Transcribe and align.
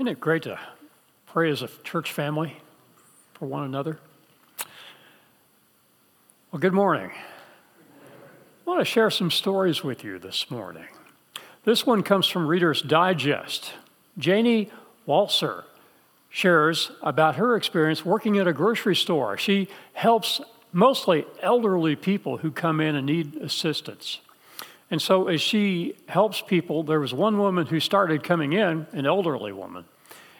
Isn't 0.00 0.08
it 0.08 0.18
great 0.18 0.44
to 0.44 0.58
pray 1.26 1.50
as 1.50 1.60
a 1.60 1.68
church 1.84 2.10
family 2.10 2.56
for 3.34 3.44
one 3.44 3.64
another? 3.64 3.98
Well, 6.50 6.58
good 6.58 6.72
morning. 6.72 7.10
I 7.12 8.70
want 8.70 8.80
to 8.80 8.86
share 8.86 9.10
some 9.10 9.30
stories 9.30 9.84
with 9.84 10.02
you 10.02 10.18
this 10.18 10.50
morning. 10.50 10.86
This 11.64 11.84
one 11.84 12.02
comes 12.02 12.26
from 12.26 12.46
Reader's 12.46 12.80
Digest. 12.80 13.74
Janie 14.16 14.70
Walser 15.06 15.64
shares 16.30 16.92
about 17.02 17.36
her 17.36 17.54
experience 17.54 18.02
working 18.02 18.38
at 18.38 18.48
a 18.48 18.54
grocery 18.54 18.96
store. 18.96 19.36
She 19.36 19.68
helps 19.92 20.40
mostly 20.72 21.26
elderly 21.42 21.94
people 21.94 22.38
who 22.38 22.50
come 22.50 22.80
in 22.80 22.96
and 22.96 23.04
need 23.04 23.36
assistance. 23.36 24.20
And 24.90 25.00
so, 25.00 25.28
as 25.28 25.40
she 25.40 25.96
helps 26.08 26.40
people, 26.40 26.82
there 26.82 26.98
was 26.98 27.14
one 27.14 27.38
woman 27.38 27.66
who 27.66 27.78
started 27.78 28.24
coming 28.24 28.52
in, 28.52 28.86
an 28.92 29.06
elderly 29.06 29.52
woman, 29.52 29.84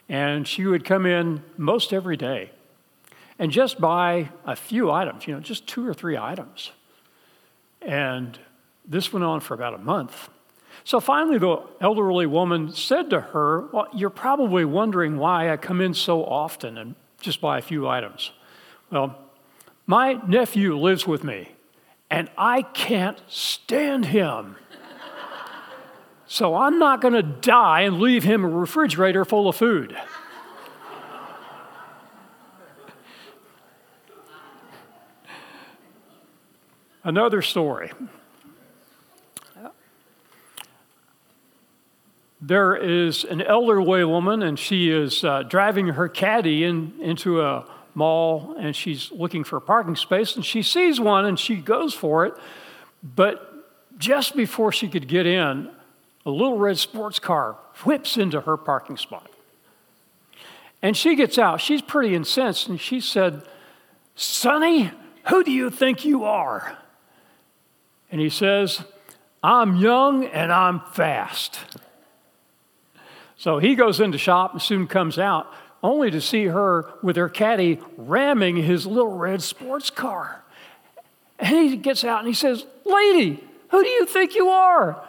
and 0.08 0.46
she 0.46 0.66
would 0.66 0.84
come 0.84 1.06
in 1.06 1.42
most 1.56 1.92
every 1.92 2.16
day 2.16 2.50
and 3.38 3.52
just 3.52 3.80
buy 3.80 4.28
a 4.44 4.56
few 4.56 4.90
items, 4.90 5.26
you 5.26 5.34
know, 5.34 5.40
just 5.40 5.66
two 5.66 5.86
or 5.86 5.94
three 5.94 6.16
items. 6.16 6.72
And 7.80 8.38
this 8.84 9.12
went 9.12 9.24
on 9.24 9.40
for 9.40 9.54
about 9.54 9.74
a 9.74 9.78
month. 9.78 10.28
So 10.84 10.98
finally, 10.98 11.38
the 11.38 11.62
elderly 11.80 12.26
woman 12.26 12.72
said 12.72 13.10
to 13.10 13.20
her, 13.20 13.68
Well, 13.72 13.88
you're 13.94 14.10
probably 14.10 14.64
wondering 14.64 15.16
why 15.16 15.50
I 15.52 15.56
come 15.56 15.80
in 15.80 15.94
so 15.94 16.24
often 16.24 16.76
and 16.76 16.96
just 17.20 17.40
buy 17.40 17.58
a 17.58 17.62
few 17.62 17.86
items. 17.86 18.32
Well, 18.90 19.16
my 19.86 20.14
nephew 20.26 20.76
lives 20.76 21.06
with 21.06 21.22
me 21.22 21.50
and 22.10 22.28
I 22.36 22.62
can't 22.62 23.20
stand 23.28 24.06
him. 24.06 24.56
so 26.26 26.56
I'm 26.56 26.78
not 26.78 27.00
going 27.00 27.14
to 27.14 27.22
die 27.22 27.82
and 27.82 28.00
leave 28.00 28.24
him 28.24 28.44
a 28.44 28.48
refrigerator 28.48 29.24
full 29.24 29.48
of 29.48 29.56
food. 29.56 29.96
Another 37.02 37.40
story. 37.40 37.92
There 42.42 42.74
is 42.74 43.24
an 43.24 43.42
elderly 43.42 44.04
woman, 44.04 44.42
and 44.42 44.58
she 44.58 44.90
is 44.90 45.24
uh, 45.24 45.42
driving 45.42 45.88
her 45.88 46.08
caddy 46.08 46.64
in, 46.64 46.94
into 47.00 47.42
a 47.42 47.66
mall 48.00 48.56
and 48.58 48.74
she's 48.74 49.12
looking 49.12 49.44
for 49.44 49.58
a 49.58 49.60
parking 49.60 49.94
space 49.94 50.34
and 50.34 50.44
she 50.44 50.62
sees 50.62 50.98
one 50.98 51.26
and 51.26 51.38
she 51.38 51.56
goes 51.56 51.92
for 51.92 52.24
it. 52.24 52.34
But 53.02 53.46
just 53.98 54.34
before 54.34 54.72
she 54.72 54.88
could 54.88 55.06
get 55.06 55.26
in, 55.26 55.70
a 56.24 56.30
little 56.30 56.56
red 56.56 56.78
sports 56.78 57.18
car 57.18 57.58
whips 57.84 58.16
into 58.16 58.40
her 58.40 58.56
parking 58.56 58.96
spot. 58.96 59.30
And 60.80 60.96
she 60.96 61.14
gets 61.14 61.36
out. 61.36 61.60
She's 61.60 61.82
pretty 61.82 62.14
incensed 62.14 62.68
and 62.68 62.80
she 62.80 63.00
said, 63.00 63.42
Sonny, 64.14 64.90
who 65.28 65.44
do 65.44 65.50
you 65.50 65.68
think 65.68 66.04
you 66.06 66.24
are? 66.24 66.78
And 68.10 68.18
he 68.18 68.30
says, 68.30 68.82
I'm 69.42 69.76
young 69.76 70.24
and 70.24 70.50
I'm 70.50 70.80
fast. 70.92 71.60
So 73.36 73.58
he 73.58 73.74
goes 73.74 74.00
into 74.00 74.16
shop 74.16 74.52
and 74.52 74.62
soon 74.62 74.86
comes 74.86 75.18
out 75.18 75.52
only 75.82 76.10
to 76.10 76.20
see 76.20 76.46
her 76.46 76.86
with 77.02 77.16
her 77.16 77.28
caddy 77.28 77.80
ramming 77.96 78.56
his 78.56 78.86
little 78.86 79.16
red 79.16 79.42
sports 79.42 79.90
car. 79.90 80.42
And 81.38 81.70
he 81.70 81.76
gets 81.76 82.04
out 82.04 82.18
and 82.18 82.28
he 82.28 82.34
says, 82.34 82.66
Lady, 82.84 83.42
who 83.68 83.82
do 83.82 83.88
you 83.88 84.04
think 84.06 84.34
you 84.34 84.48
are? 84.48 85.02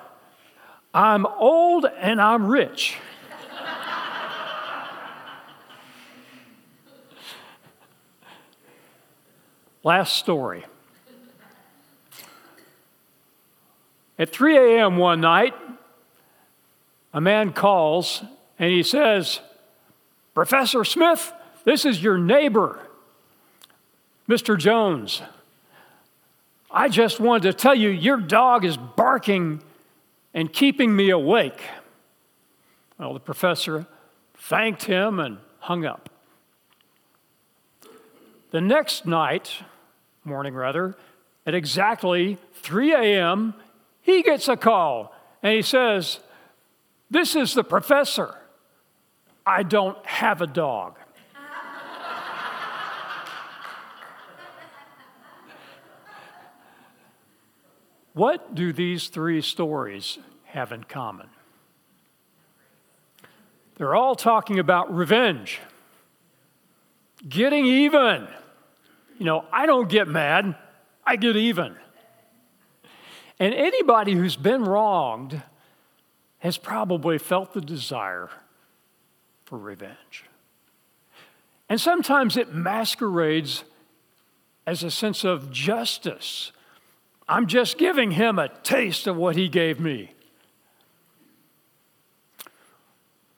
I'm 0.93 1.25
old 1.25 1.85
and 1.85 2.21
I'm 2.21 2.47
rich. 2.47 2.97
Last 9.83 10.17
story. 10.17 10.65
At 14.17 14.29
3 14.31 14.77
a.m. 14.77 14.97
one 14.97 15.21
night, 15.21 15.55
a 17.13 17.19
man 17.19 17.51
calls 17.53 18.23
and 18.59 18.71
he 18.71 18.83
says, 18.83 19.39
Professor 20.33 20.83
Smith, 20.85 21.33
this 21.65 21.85
is 21.85 22.01
your 22.01 22.17
neighbor, 22.17 22.79
Mr. 24.29 24.57
Jones. 24.57 25.21
I 26.69 26.87
just 26.87 27.19
wanted 27.19 27.51
to 27.51 27.53
tell 27.53 27.75
you 27.75 27.89
your 27.89 28.17
dog 28.17 28.63
is 28.63 28.77
barking 28.77 29.61
and 30.33 30.51
keeping 30.51 30.95
me 30.95 31.09
awake. 31.09 31.61
Well, 32.97 33.13
the 33.13 33.19
professor 33.19 33.85
thanked 34.37 34.83
him 34.83 35.19
and 35.19 35.37
hung 35.59 35.85
up. 35.85 36.09
The 38.51 38.61
next 38.61 39.05
night, 39.05 39.51
morning 40.23 40.53
rather, 40.53 40.95
at 41.45 41.53
exactly 41.53 42.37
3 42.55 42.93
a.m., 42.93 43.53
he 44.01 44.23
gets 44.23 44.47
a 44.47 44.55
call 44.55 45.13
and 45.43 45.53
he 45.53 45.61
says, 45.61 46.19
This 47.09 47.35
is 47.35 47.53
the 47.53 47.63
professor. 47.63 48.35
I 49.45 49.63
don't 49.63 50.03
have 50.05 50.41
a 50.41 50.47
dog. 50.47 50.97
what 58.13 58.53
do 58.53 58.73
these 58.73 59.07
three 59.07 59.41
stories 59.41 60.19
have 60.45 60.71
in 60.71 60.83
common? 60.83 61.27
They're 63.77 63.95
all 63.95 64.15
talking 64.15 64.59
about 64.59 64.93
revenge, 64.93 65.59
getting 67.27 67.65
even. 67.65 68.27
You 69.17 69.25
know, 69.25 69.45
I 69.51 69.65
don't 69.65 69.89
get 69.89 70.07
mad, 70.07 70.55
I 71.05 71.15
get 71.15 71.35
even. 71.35 71.75
And 73.39 73.55
anybody 73.55 74.13
who's 74.13 74.35
been 74.35 74.63
wronged 74.63 75.41
has 76.39 76.57
probably 76.59 77.17
felt 77.17 77.53
the 77.53 77.61
desire 77.61 78.29
for 79.51 79.57
revenge. 79.57 80.23
And 81.67 81.79
sometimes 81.79 82.37
it 82.37 82.53
masquerades 82.53 83.65
as 84.65 84.81
a 84.81 84.89
sense 84.89 85.25
of 85.25 85.51
justice. 85.51 86.53
I'm 87.27 87.47
just 87.47 87.77
giving 87.77 88.11
him 88.11 88.39
a 88.39 88.47
taste 88.47 89.07
of 89.07 89.17
what 89.17 89.35
he 89.35 89.49
gave 89.49 89.77
me. 89.77 90.13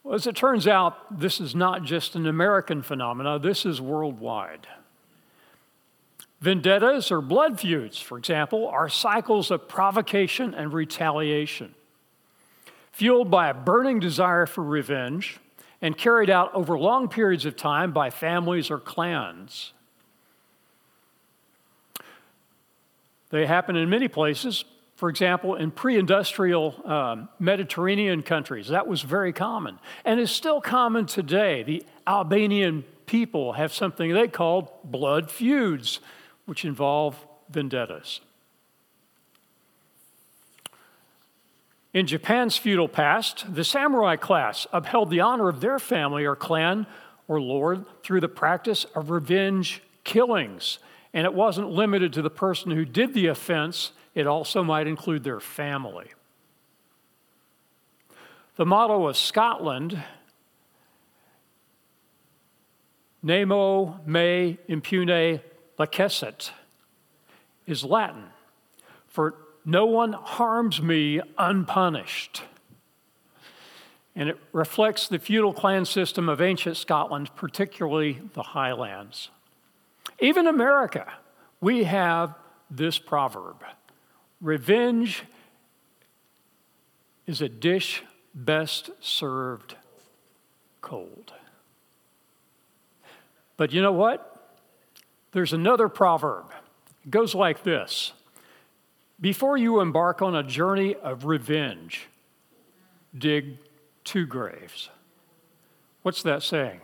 Well, 0.04 0.14
as 0.14 0.28
it 0.28 0.36
turns 0.36 0.68
out, 0.68 1.20
this 1.20 1.42
is 1.42 1.56
not 1.56 1.84
just 1.84 2.14
an 2.14 2.28
American 2.28 2.84
phenomenon, 2.84 3.42
this 3.42 3.66
is 3.66 3.82
worldwide. 3.82 4.68
Vendettas 6.42 7.12
or 7.12 7.22
blood 7.22 7.60
feuds, 7.60 8.00
for 8.00 8.20
example, 8.20 8.68
are 8.68 8.88
cycles 8.88 9.50
of 9.50 9.68
provocation 9.68 10.54
and 10.54 10.74
retaliation, 10.74 11.74
fueled 12.92 13.32
by 13.32 13.50
a 13.50 13.54
burning 13.56 14.00
desire 14.00 14.46
for 14.46 14.64
revenge 14.64 15.40
and 15.84 15.98
carried 15.98 16.30
out 16.30 16.56
over 16.56 16.80
long 16.80 17.10
periods 17.10 17.46
of 17.46 17.58
time 17.58 17.92
by 17.92 18.10
families 18.10 18.72
or 18.72 18.80
clans. 18.80 19.74
They 23.30 23.46
happen 23.46 23.76
in 23.76 23.90
many 23.90 24.08
places. 24.08 24.64
For 24.96 25.10
example, 25.10 25.56
in 25.56 25.72
pre 25.72 25.98
industrial 25.98 26.74
um, 26.90 27.28
Mediterranean 27.38 28.24
countries, 28.24 28.70
that 28.70 28.88
was 28.88 29.02
very 29.02 29.34
common 29.34 29.78
and 30.06 30.22
is 30.22 30.32
still 30.32 30.62
common 30.62 31.06
today. 31.06 31.64
The 31.64 31.84
Albanian 32.08 32.86
people 33.06 33.54
have 33.54 33.74
something 33.74 34.14
they 34.14 34.30
called 34.30 34.70
blood 34.86 35.30
feuds, 35.30 36.00
which 36.46 36.64
involve 36.64 37.18
vendettas. 37.50 38.22
In 41.94 42.08
Japan's 42.08 42.58
feudal 42.58 42.88
past, 42.88 43.54
the 43.54 43.64
samurai 43.64 44.16
class 44.16 44.66
upheld 44.74 45.12
the 45.12 45.22
honor 45.22 45.48
of 45.48 45.62
their 45.62 45.78
family 45.78 46.26
or 46.26 46.36
clan 46.36 46.88
or 47.28 47.40
lord 47.40 47.86
through 48.02 48.20
the 48.20 48.28
practice 48.28 48.86
of 48.96 49.12
revenge 49.12 49.84
killings. 50.04 50.80
And 51.14 51.26
it 51.26 51.34
wasn't 51.34 51.70
limited 51.70 52.12
to 52.14 52.24
the 52.24 52.32
person 52.32 52.72
who 52.72 52.84
did 52.84 53.14
the 53.14 53.28
offense, 53.28 53.92
it 54.16 54.26
also 54.26 54.64
might 54.64 54.88
include 54.88 55.24
their 55.24 55.40
family. 55.40 56.08
The 58.56 58.66
motto 58.66 59.08
of 59.08 59.16
Scotland, 59.16 60.04
Nemo 63.22 64.00
me 64.06 64.58
impune 64.68 65.40
lacessit, 65.78 66.52
is 67.68 67.84
Latin 67.84 68.26
for 69.08 69.36
no 69.66 69.86
one 69.86 70.14
harms 70.14 70.82
me 70.82 71.22
unpunished. 71.38 72.44
And 74.16 74.30
it 74.30 74.38
reflects 74.52 75.08
the 75.08 75.18
feudal 75.18 75.54
clan 75.54 75.86
system 75.86 76.30
of 76.30 76.42
ancient 76.42 76.78
Scotland, 76.78 77.36
particularly 77.36 78.22
the 78.34 78.44
Highlands. 78.44 79.30
Even 80.20 80.46
America, 80.46 81.12
we 81.62 81.86
have 81.86 82.36
this 82.70 83.00
proverb 83.00 83.64
revenge 84.44 85.24
is 87.26 87.42
a 87.42 87.50
dish 87.50 88.04
best 88.36 88.92
served 89.00 89.76
cold. 90.82 91.34
But 93.56 93.72
you 93.72 93.82
know 93.82 93.94
what? 93.94 94.30
There's 95.32 95.54
another 95.54 95.88
proverb. 95.88 96.52
It 97.06 97.12
goes 97.12 97.34
like 97.34 97.64
this 97.64 98.12
Before 99.20 99.58
you 99.58 99.80
embark 99.80 100.22
on 100.22 100.36
a 100.36 100.44
journey 100.44 100.96
of 100.96 101.26
revenge, 101.26 102.08
dig 103.18 103.58
two 104.04 104.26
graves. 104.26 104.90
What's 106.02 106.24
that 106.24 106.44
saying? 106.44 106.82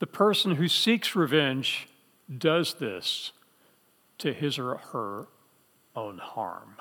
The 0.00 0.06
person 0.06 0.56
who 0.56 0.68
seeks 0.68 1.14
revenge 1.14 1.88
does 2.36 2.74
this 2.74 3.32
to 4.18 4.32
his 4.32 4.58
or 4.58 4.76
her 4.76 5.28
own 5.94 6.18
harm. 6.18 6.76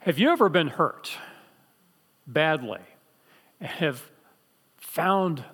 Have 0.00 0.18
you 0.18 0.30
ever 0.30 0.48
been 0.48 0.68
hurt 0.68 1.16
badly 2.26 2.80
and 3.60 3.68
have 3.68 4.10
found 4.76 5.44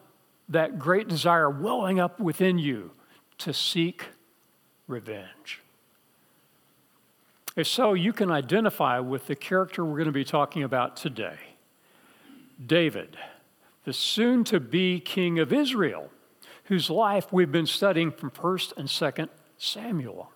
that 0.49 0.79
great 0.79 1.09
desire 1.09 1.51
welling 1.51 2.01
up 2.01 2.19
within 2.19 2.59
you 2.59 2.93
to 3.39 3.53
seek 3.53 4.07
revenge? 4.87 5.61
If 7.59 7.67
so, 7.67 7.95
you 7.95 8.13
can 8.13 8.31
identify 8.31 9.01
with 9.01 9.27
the 9.27 9.35
character 9.35 9.85
we're 9.85 9.97
going 9.97 10.07
to 10.07 10.13
be 10.13 10.23
talking 10.23 10.63
about 10.63 10.97
today 10.97 11.39
David, 12.65 13.19
the 13.85 13.93
soon 13.93 14.45
to 14.45 14.61
be 14.61 15.01
king 15.01 15.41
of 15.41 15.53
Israel, 15.53 16.09
whose 16.67 16.89
life 16.89 17.33
we've 17.33 17.51
been 17.51 17.67
studying 17.67 18.13
from 18.13 18.31
1st 18.31 18.77
and 18.77 18.89
2nd 18.89 19.29
Samuel. 19.57 20.31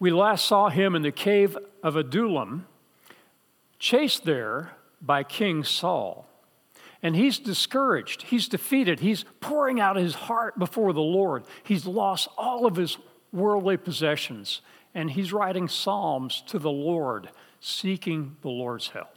We 0.00 0.10
last 0.10 0.44
saw 0.44 0.70
him 0.70 0.96
in 0.96 1.02
the 1.02 1.12
cave 1.12 1.56
of 1.84 1.94
Adullam, 1.94 2.66
chased 3.78 4.24
there 4.24 4.72
by 5.00 5.22
King 5.22 5.62
Saul. 5.62 6.26
And 7.00 7.14
he's 7.14 7.38
discouraged. 7.38 8.22
He's 8.22 8.48
defeated. 8.48 8.98
He's 8.98 9.24
pouring 9.40 9.78
out 9.78 9.94
his 9.94 10.14
heart 10.14 10.58
before 10.58 10.92
the 10.92 11.00
Lord. 11.00 11.44
He's 11.62 11.86
lost 11.86 12.26
all 12.36 12.66
of 12.66 12.74
his 12.74 12.98
worldly 13.32 13.76
possessions. 13.76 14.60
And 14.94 15.10
he's 15.10 15.32
writing 15.32 15.68
psalms 15.68 16.42
to 16.48 16.58
the 16.58 16.70
Lord, 16.70 17.30
seeking 17.60 18.36
the 18.42 18.50
Lord's 18.50 18.88
help. 18.88 19.16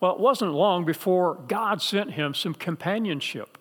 Well, 0.00 0.14
it 0.14 0.20
wasn't 0.20 0.52
long 0.52 0.84
before 0.84 1.34
God 1.48 1.82
sent 1.82 2.12
him 2.12 2.32
some 2.32 2.54
companionship. 2.54 3.58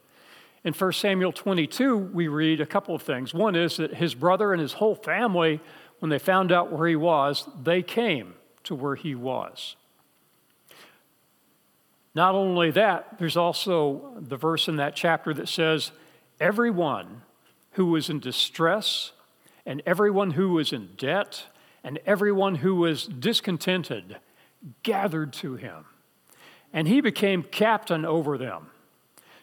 In 0.64 0.74
1 0.74 0.94
Samuel 0.94 1.32
22, 1.32 1.98
we 1.98 2.28
read 2.28 2.62
a 2.62 2.66
couple 2.66 2.94
of 2.94 3.02
things. 3.02 3.34
One 3.34 3.56
is 3.56 3.78
that 3.78 3.96
his 3.96 4.14
brother 4.14 4.54
and 4.54 4.62
his 4.62 4.74
whole 4.74 4.96
family, 4.96 5.60
when 6.00 6.10
they 6.10 6.20
found 6.20 6.52
out 6.52 6.72
where 6.72 6.88
he 6.88 6.96
was, 6.96 7.48
they 7.62 7.82
came 7.82 8.36
to 8.66 8.76
where 8.76 8.96
he 8.96 9.16
was. 9.16 9.76
Not 12.14 12.36
only 12.36 12.72
that, 12.72 13.18
there's 13.20 13.38
also 13.38 14.14
the 14.20 14.38
verse 14.38 14.68
in 14.68 14.78
that 14.78 14.96
chapter 14.96 15.34
that 15.34 15.48
says, 15.48 15.92
Everyone 16.40 17.22
who 17.78 17.86
was 17.86 18.10
in 18.10 18.20
distress, 18.20 19.12
and 19.64 19.84
everyone 19.86 20.32
who 20.32 20.50
was 20.50 20.74
in 20.74 20.90
debt, 20.98 21.46
and 21.84 22.00
everyone 22.08 22.56
who 22.56 22.76
was 22.76 23.06
discontented 23.06 24.18
gathered 24.82 25.32
to 25.32 25.56
him. 25.56 25.86
And 26.74 26.88
he 26.88 27.02
became 27.02 27.44
captain 27.44 28.04
over 28.04 28.36
them. 28.36 28.72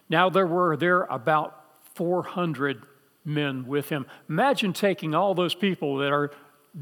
Now 0.08 0.30
there 0.30 0.48
were 0.48 0.76
there 0.76 1.02
about 1.02 1.64
400 1.94 2.82
men 3.24 3.68
with 3.68 3.88
him. 3.90 4.04
Imagine 4.28 4.72
taking 4.72 5.14
all 5.14 5.36
those 5.36 5.54
people 5.54 5.98
that 5.98 6.10
are 6.10 6.32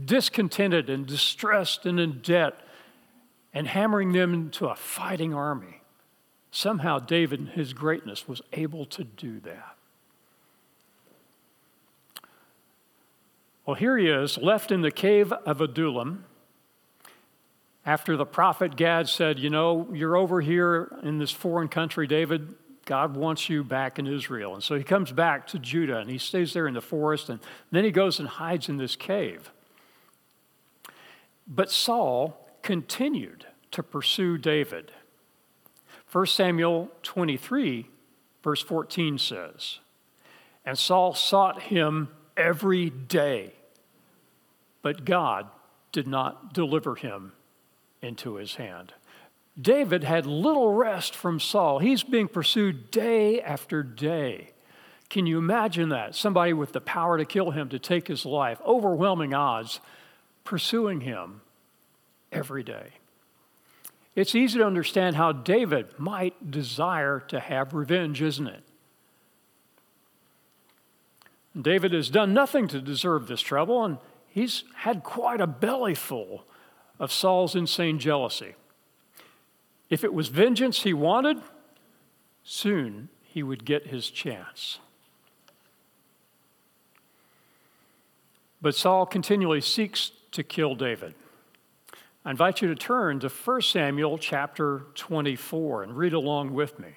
discontented 0.06 0.88
and 0.88 1.06
distressed 1.06 1.84
and 1.84 2.00
in 2.00 2.22
debt 2.22 2.54
and 3.52 3.68
hammering 3.68 4.12
them 4.12 4.32
into 4.32 4.68
a 4.68 4.74
fighting 4.74 5.34
army. 5.34 5.82
Somehow, 6.50 6.98
David, 6.98 7.40
in 7.40 7.46
his 7.48 7.74
greatness, 7.74 8.26
was 8.26 8.40
able 8.54 8.86
to 8.86 9.04
do 9.04 9.38
that. 9.40 9.71
Well, 13.64 13.76
here 13.76 13.96
he 13.96 14.08
is, 14.08 14.38
left 14.38 14.72
in 14.72 14.80
the 14.80 14.90
cave 14.90 15.32
of 15.32 15.60
Adullam. 15.60 16.24
After 17.86 18.16
the 18.16 18.26
prophet 18.26 18.74
Gad 18.74 19.08
said, 19.08 19.38
You 19.38 19.50
know, 19.50 19.88
you're 19.92 20.16
over 20.16 20.40
here 20.40 20.96
in 21.02 21.18
this 21.18 21.30
foreign 21.30 21.68
country, 21.68 22.06
David. 22.06 22.54
God 22.84 23.16
wants 23.16 23.48
you 23.48 23.62
back 23.62 24.00
in 24.00 24.08
Israel. 24.08 24.54
And 24.54 24.62
so 24.62 24.74
he 24.74 24.82
comes 24.82 25.12
back 25.12 25.46
to 25.48 25.58
Judah 25.60 25.98
and 25.98 26.10
he 26.10 26.18
stays 26.18 26.52
there 26.52 26.66
in 26.66 26.74
the 26.74 26.80
forest 26.80 27.28
and 27.28 27.38
then 27.70 27.84
he 27.84 27.92
goes 27.92 28.18
and 28.18 28.28
hides 28.28 28.68
in 28.68 28.76
this 28.76 28.96
cave. 28.96 29.52
But 31.46 31.70
Saul 31.70 32.48
continued 32.62 33.46
to 33.70 33.84
pursue 33.84 34.36
David. 34.36 34.90
1 36.10 36.26
Samuel 36.26 36.90
23, 37.02 37.88
verse 38.42 38.62
14 38.62 39.18
says, 39.18 39.78
And 40.66 40.76
Saul 40.76 41.14
sought 41.14 41.62
him 41.62 42.08
every 42.36 42.90
day. 42.90 43.52
But 44.82 45.04
God 45.04 45.48
did 45.92 46.06
not 46.08 46.52
deliver 46.52 46.94
him 46.94 47.32
into 48.00 48.36
his 48.36 48.56
hand. 48.56 48.92
David 49.60 50.02
had 50.02 50.26
little 50.26 50.72
rest 50.72 51.14
from 51.14 51.38
Saul. 51.38 51.78
He's 51.78 52.02
being 52.02 52.28
pursued 52.28 52.90
day 52.90 53.40
after 53.40 53.82
day. 53.82 54.50
Can 55.10 55.26
you 55.26 55.36
imagine 55.36 55.90
that? 55.90 56.14
Somebody 56.14 56.54
with 56.54 56.72
the 56.72 56.80
power 56.80 57.18
to 57.18 57.26
kill 57.26 57.50
him, 57.50 57.68
to 57.68 57.78
take 57.78 58.08
his 58.08 58.24
life, 58.24 58.60
overwhelming 58.66 59.34
odds, 59.34 59.80
pursuing 60.42 61.02
him 61.02 61.42
every 62.32 62.62
day. 62.62 62.92
It's 64.14 64.34
easy 64.34 64.58
to 64.58 64.66
understand 64.66 65.16
how 65.16 65.32
David 65.32 65.98
might 65.98 66.50
desire 66.50 67.20
to 67.28 67.40
have 67.40 67.74
revenge, 67.74 68.22
isn't 68.22 68.46
it? 68.46 68.62
David 71.60 71.92
has 71.92 72.08
done 72.08 72.32
nothing 72.32 72.66
to 72.68 72.80
deserve 72.80 73.26
this 73.26 73.40
trouble, 73.40 73.84
and 73.84 73.98
he's 74.28 74.64
had 74.76 75.02
quite 75.02 75.40
a 75.40 75.46
bellyful 75.46 76.42
of 76.98 77.12
Saul's 77.12 77.54
insane 77.54 77.98
jealousy. 77.98 78.54
If 79.90 80.04
it 80.04 80.14
was 80.14 80.28
vengeance 80.28 80.82
he 80.82 80.94
wanted, 80.94 81.38
soon 82.42 83.10
he 83.22 83.42
would 83.42 83.64
get 83.64 83.88
his 83.88 84.08
chance. 84.08 84.78
But 88.62 88.74
Saul 88.74 89.04
continually 89.04 89.60
seeks 89.60 90.12
to 90.30 90.42
kill 90.42 90.74
David. 90.74 91.14
I 92.24 92.30
invite 92.30 92.62
you 92.62 92.68
to 92.68 92.76
turn 92.76 93.18
to 93.20 93.28
1 93.28 93.62
Samuel 93.62 94.16
chapter 94.16 94.86
24 94.94 95.82
and 95.82 95.96
read 95.96 96.12
along 96.12 96.54
with 96.54 96.78
me. 96.78 96.90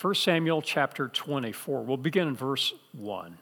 1 0.00 0.14
Samuel 0.14 0.62
chapter 0.62 1.08
24. 1.08 1.82
We'll 1.82 1.96
begin 1.96 2.28
in 2.28 2.36
verse 2.36 2.72
1. 2.92 3.36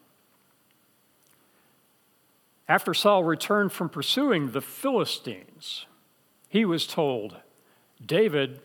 After 2.69 2.93
Saul 2.93 3.25
returned 3.25 3.73
from 3.73 3.89
pursuing 3.89 4.51
the 4.51 4.61
Philistines, 4.61 5.87
he 6.51 6.67
was 6.67 6.87
told, 6.87 7.37
David 8.05 8.61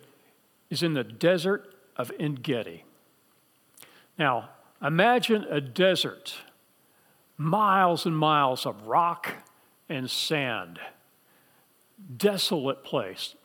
is 0.70 0.84
in 0.84 0.94
the 0.94 1.06
desert 1.06 1.74
of 1.96 2.12
En 2.20 2.36
Gedi. 2.36 2.84
Now, 4.20 4.50
imagine 4.82 5.46
a 5.50 5.62
desert, 5.62 6.36
miles 7.38 8.06
and 8.06 8.18
miles 8.18 8.66
of 8.66 8.88
rock 8.88 9.30
and 9.88 10.12
sand, 10.12 10.80
desolate 12.18 12.84
place. 12.84 13.36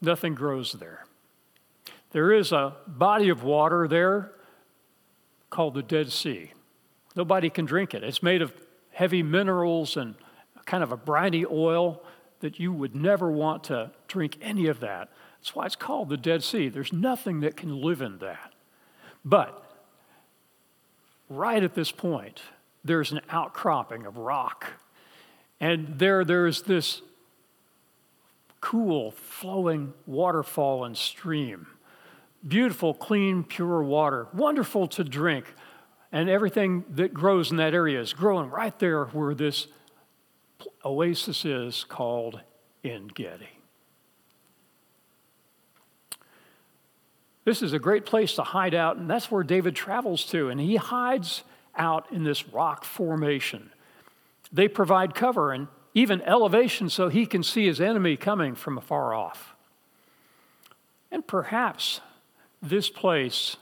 Nothing 0.00 0.34
grows 0.34 0.72
there. 0.72 1.06
There 2.10 2.32
is 2.32 2.50
a 2.50 2.74
body 2.88 3.28
of 3.28 3.44
water 3.44 3.86
there 3.86 4.32
called 5.50 5.74
the 5.74 5.82
Dead 5.82 6.10
Sea. 6.10 6.52
Nobody 7.14 7.48
can 7.48 7.64
drink 7.64 7.94
it. 7.94 8.02
It's 8.02 8.22
made 8.22 8.42
of 8.42 8.52
heavy 8.92 9.22
minerals 9.22 9.96
and 9.96 10.14
kind 10.64 10.82
of 10.82 10.92
a 10.92 10.96
briny 10.96 11.44
oil 11.44 12.02
that 12.40 12.58
you 12.58 12.72
would 12.72 12.94
never 12.94 13.30
want 13.30 13.64
to 13.64 13.90
drink 14.08 14.36
any 14.40 14.66
of 14.66 14.80
that. 14.80 15.08
That's 15.40 15.54
why 15.54 15.66
it's 15.66 15.76
called 15.76 16.08
the 16.08 16.16
Dead 16.16 16.42
Sea. 16.42 16.68
There's 16.68 16.92
nothing 16.92 17.40
that 17.40 17.56
can 17.56 17.80
live 17.80 18.02
in 18.02 18.18
that. 18.18 18.52
But 19.24 19.62
right 21.28 21.62
at 21.62 21.74
this 21.74 21.90
point, 21.90 22.42
there's 22.84 23.12
an 23.12 23.20
outcropping 23.30 24.06
of 24.06 24.16
rock. 24.18 24.72
And 25.60 25.98
there, 25.98 26.24
there's 26.24 26.62
this 26.62 27.02
cool, 28.60 29.12
flowing 29.12 29.92
waterfall 30.06 30.84
and 30.84 30.96
stream. 30.96 31.66
Beautiful, 32.46 32.94
clean, 32.94 33.44
pure 33.44 33.82
water. 33.82 34.26
Wonderful 34.32 34.88
to 34.88 35.04
drink 35.04 35.46
and 36.12 36.28
everything 36.28 36.84
that 36.90 37.14
grows 37.14 37.50
in 37.50 37.56
that 37.56 37.74
area 37.74 38.00
is 38.00 38.12
growing 38.12 38.50
right 38.50 38.78
there 38.78 39.06
where 39.06 39.34
this 39.34 39.66
oasis 40.84 41.44
is 41.44 41.84
called 41.84 42.40
En 42.84 43.08
Gedi. 43.08 43.48
This 47.44 47.62
is 47.62 47.72
a 47.72 47.78
great 47.78 48.06
place 48.06 48.34
to 48.34 48.42
hide 48.42 48.74
out, 48.74 48.98
and 48.98 49.10
that's 49.10 49.30
where 49.30 49.42
David 49.42 49.74
travels 49.74 50.24
to, 50.26 50.48
and 50.48 50.60
he 50.60 50.76
hides 50.76 51.42
out 51.76 52.06
in 52.12 52.22
this 52.22 52.48
rock 52.48 52.84
formation. 52.84 53.72
They 54.52 54.68
provide 54.68 55.14
cover, 55.14 55.52
and 55.52 55.66
even 55.94 56.22
elevation 56.22 56.88
so 56.88 57.08
he 57.08 57.26
can 57.26 57.42
see 57.42 57.66
his 57.66 57.80
enemy 57.80 58.16
coming 58.16 58.54
from 58.54 58.78
afar 58.78 59.12
off. 59.12 59.54
And 61.10 61.26
perhaps 61.26 62.00
this 62.60 62.88
place 62.88 63.56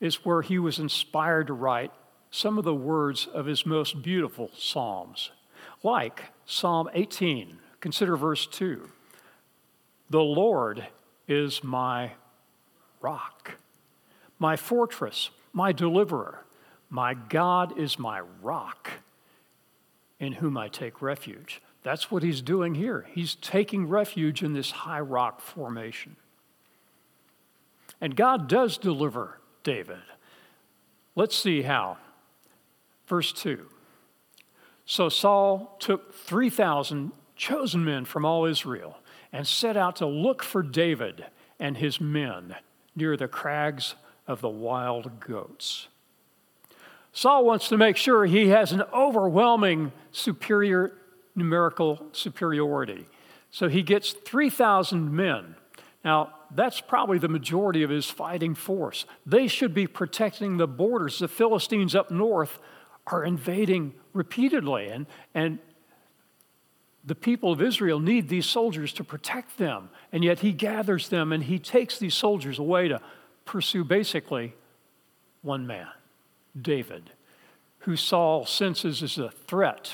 is 0.00 0.24
where 0.24 0.42
he 0.42 0.58
was 0.58 0.78
inspired 0.78 1.46
to 1.46 1.52
write 1.52 1.92
some 2.30 2.58
of 2.58 2.64
the 2.64 2.74
words 2.74 3.26
of 3.32 3.46
his 3.46 3.64
most 3.64 4.02
beautiful 4.02 4.50
Psalms, 4.56 5.30
like 5.82 6.24
Psalm 6.44 6.88
18. 6.92 7.58
Consider 7.80 8.16
verse 8.16 8.46
2. 8.46 8.88
The 10.10 10.22
Lord 10.22 10.86
is 11.26 11.64
my 11.64 12.12
rock, 13.00 13.52
my 14.38 14.56
fortress, 14.56 15.30
my 15.52 15.72
deliverer. 15.72 16.42
My 16.88 17.14
God 17.14 17.78
is 17.78 17.98
my 17.98 18.20
rock 18.42 18.90
in 20.20 20.34
whom 20.34 20.56
I 20.56 20.68
take 20.68 21.02
refuge. 21.02 21.60
That's 21.82 22.10
what 22.10 22.22
he's 22.22 22.42
doing 22.42 22.74
here. 22.74 23.06
He's 23.12 23.34
taking 23.36 23.88
refuge 23.88 24.42
in 24.42 24.52
this 24.52 24.70
high 24.70 25.00
rock 25.00 25.40
formation. 25.40 26.16
And 28.00 28.14
God 28.14 28.48
does 28.48 28.78
deliver 28.78 29.38
David. 29.66 29.98
Let's 31.16 31.34
see 31.34 31.62
how. 31.62 31.96
Verse 33.08 33.32
2. 33.32 33.66
So 34.84 35.08
Saul 35.08 35.76
took 35.80 36.14
3,000 36.14 37.10
chosen 37.34 37.84
men 37.84 38.04
from 38.04 38.24
all 38.24 38.44
Israel 38.44 38.98
and 39.32 39.44
set 39.44 39.76
out 39.76 39.96
to 39.96 40.06
look 40.06 40.44
for 40.44 40.62
David 40.62 41.26
and 41.58 41.76
his 41.76 42.00
men 42.00 42.54
near 42.94 43.16
the 43.16 43.26
crags 43.26 43.96
of 44.28 44.40
the 44.40 44.48
wild 44.48 45.18
goats. 45.18 45.88
Saul 47.12 47.44
wants 47.44 47.68
to 47.68 47.76
make 47.76 47.96
sure 47.96 48.24
he 48.24 48.50
has 48.50 48.70
an 48.70 48.84
overwhelming 48.94 49.90
superior 50.12 50.92
numerical 51.34 52.06
superiority. 52.12 53.04
So 53.50 53.68
he 53.68 53.82
gets 53.82 54.12
3,000 54.12 55.10
men. 55.10 55.56
Now, 56.04 56.35
that's 56.54 56.80
probably 56.80 57.18
the 57.18 57.28
majority 57.28 57.82
of 57.82 57.90
his 57.90 58.06
fighting 58.06 58.54
force. 58.54 59.04
They 59.24 59.48
should 59.48 59.74
be 59.74 59.86
protecting 59.86 60.56
the 60.56 60.66
borders. 60.66 61.18
The 61.18 61.28
Philistines 61.28 61.94
up 61.94 62.10
north 62.10 62.58
are 63.06 63.24
invading 63.24 63.94
repeatedly, 64.12 64.88
and, 64.88 65.06
and 65.34 65.58
the 67.06 67.14
people 67.14 67.52
of 67.52 67.62
Israel 67.62 68.00
need 68.00 68.28
these 68.28 68.46
soldiers 68.46 68.92
to 68.94 69.04
protect 69.04 69.58
them. 69.58 69.90
And 70.12 70.24
yet 70.24 70.40
he 70.40 70.52
gathers 70.52 71.08
them 71.08 71.32
and 71.32 71.44
he 71.44 71.58
takes 71.58 71.98
these 71.98 72.14
soldiers 72.14 72.58
away 72.58 72.88
to 72.88 73.00
pursue 73.44 73.84
basically 73.84 74.54
one 75.42 75.66
man, 75.66 75.86
David, 76.60 77.10
who 77.80 77.94
Saul 77.94 78.44
senses 78.44 79.04
as 79.04 79.18
a 79.18 79.30
threat 79.30 79.92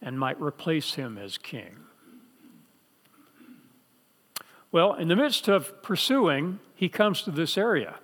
and 0.00 0.18
might 0.18 0.40
replace 0.40 0.94
him 0.94 1.18
as 1.18 1.36
king. 1.36 1.76
Well, 4.76 4.92
in 4.92 5.08
the 5.08 5.16
midst 5.16 5.48
of 5.48 5.82
pursuing, 5.82 6.58
he 6.74 6.90
comes 6.90 7.22
to 7.22 7.30
this 7.30 7.56
area. 7.56 7.94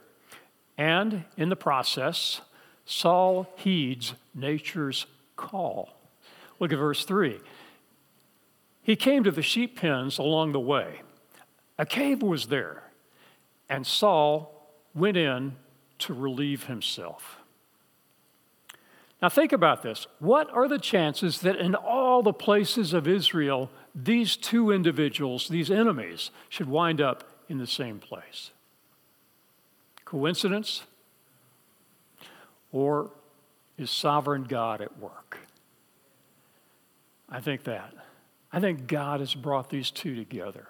And 0.79 1.27
in 1.37 1.51
the 1.51 1.55
process, 1.55 2.41
Saul 2.87 3.47
heeds 3.57 4.15
nature's 4.35 5.05
call. 5.37 5.91
Look 6.59 6.73
at 6.73 6.79
verse 6.79 7.05
3. 7.05 7.41
He 8.81 8.97
came 8.97 9.23
to 9.23 9.31
the 9.31 9.43
sheep 9.43 9.77
pens 9.77 10.17
along 10.17 10.53
the 10.53 10.61
way. 10.61 11.03
A 11.79 11.85
cave 11.85 12.23
was 12.23 12.47
there, 12.47 12.85
and 13.69 13.87
Saul 13.87 14.73
went 14.95 15.19
in 15.19 15.57
to 15.99 16.15
relieve 16.15 16.65
himself. 16.65 17.42
Now, 19.23 19.29
think 19.29 19.53
about 19.53 19.85
this. 19.85 20.09
What 20.19 20.51
are 20.51 20.67
the 20.67 20.81
chances 20.81 21.43
that 21.43 21.55
in 21.55 21.77
all 21.77 22.25
the 22.25 22.33
places 22.33 22.93
of 22.93 23.07
Israel, 23.07 23.71
these 23.95 24.37
two 24.37 24.73
individuals, 24.73 25.49
these 25.49 25.71
enemies, 25.71 26.33
should 26.49 26.69
wind 26.69 27.01
up 27.01 27.23
in 27.49 27.59
the 27.59 27.67
same 27.67 28.01
place? 28.01 28.51
Coincidence? 30.05 30.83
Or 32.73 33.11
is 33.79 33.93
sovereign 33.93 34.43
God 34.43 34.81
at 34.81 34.99
work? 34.99 35.39
I 37.29 37.41
think 37.41 37.63
that. 37.63 37.95
I 38.53 38.59
think 38.59 38.89
God 38.89 39.21
has 39.21 39.37
brought 39.37 39.71
these 39.71 39.93
two 39.93 40.17
together. 40.17 40.67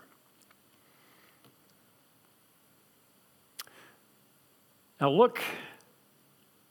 Now, 5.01 5.09
look 5.11 5.41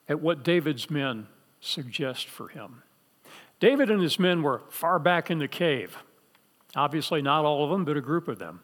at 0.08 0.22
what 0.22 0.44
David's 0.44 0.88
men 0.88 1.26
suggest 1.62 2.28
for 2.28 2.50
him. 2.50 2.84
David 3.62 3.90
and 3.90 4.02
his 4.02 4.20
men 4.20 4.42
were 4.42 4.64
far 4.70 5.00
back 5.00 5.32
in 5.32 5.38
the 5.38 5.48
cave. 5.48 5.98
Obviously, 6.76 7.22
not 7.22 7.46
all 7.46 7.64
of 7.64 7.70
them, 7.70 7.86
but 7.86 7.96
a 7.96 8.02
group 8.02 8.28
of 8.28 8.40
them. 8.40 8.62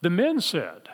The 0.00 0.10
men 0.10 0.40
said, 0.40 0.88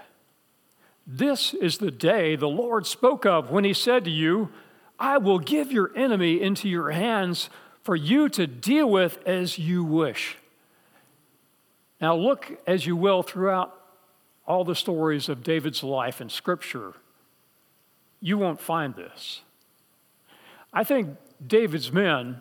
This 1.07 1.55
is 1.55 1.79
the 1.79 1.91
day 1.91 2.37
the 2.37 2.49
Lord 2.49 2.87
spoke 2.87 3.25
of 3.25 3.51
when 3.51 3.65
he 3.65 3.73
said 3.73 4.05
to 4.05 4.11
you, 4.11 4.51
I 4.99 5.19
will 5.19 5.39
give 5.39 5.73
your 5.73 5.91
enemy 5.97 6.41
into 6.41 6.69
your 6.69 6.91
hands 6.91 7.51
for 7.83 7.95
you 7.95 8.29
to 8.31 8.47
deal 8.47 8.89
with 8.89 9.19
as 9.27 9.59
you 9.59 9.85
wish. 9.85 10.37
Now, 12.01 12.17
look 12.17 12.59
as 12.67 12.87
you 12.87 12.97
will 12.97 13.23
throughout 13.23 13.79
all 14.47 14.65
the 14.65 14.75
stories 14.75 15.29
of 15.29 15.43
David's 15.43 15.83
life 15.83 16.21
in 16.21 16.29
Scripture. 16.29 16.95
You 18.21 18.39
won't 18.39 18.61
find 18.61 18.95
this. 18.95 19.43
I 20.75 20.83
think 20.83 21.17
David's 21.47 21.93
men 21.93 22.41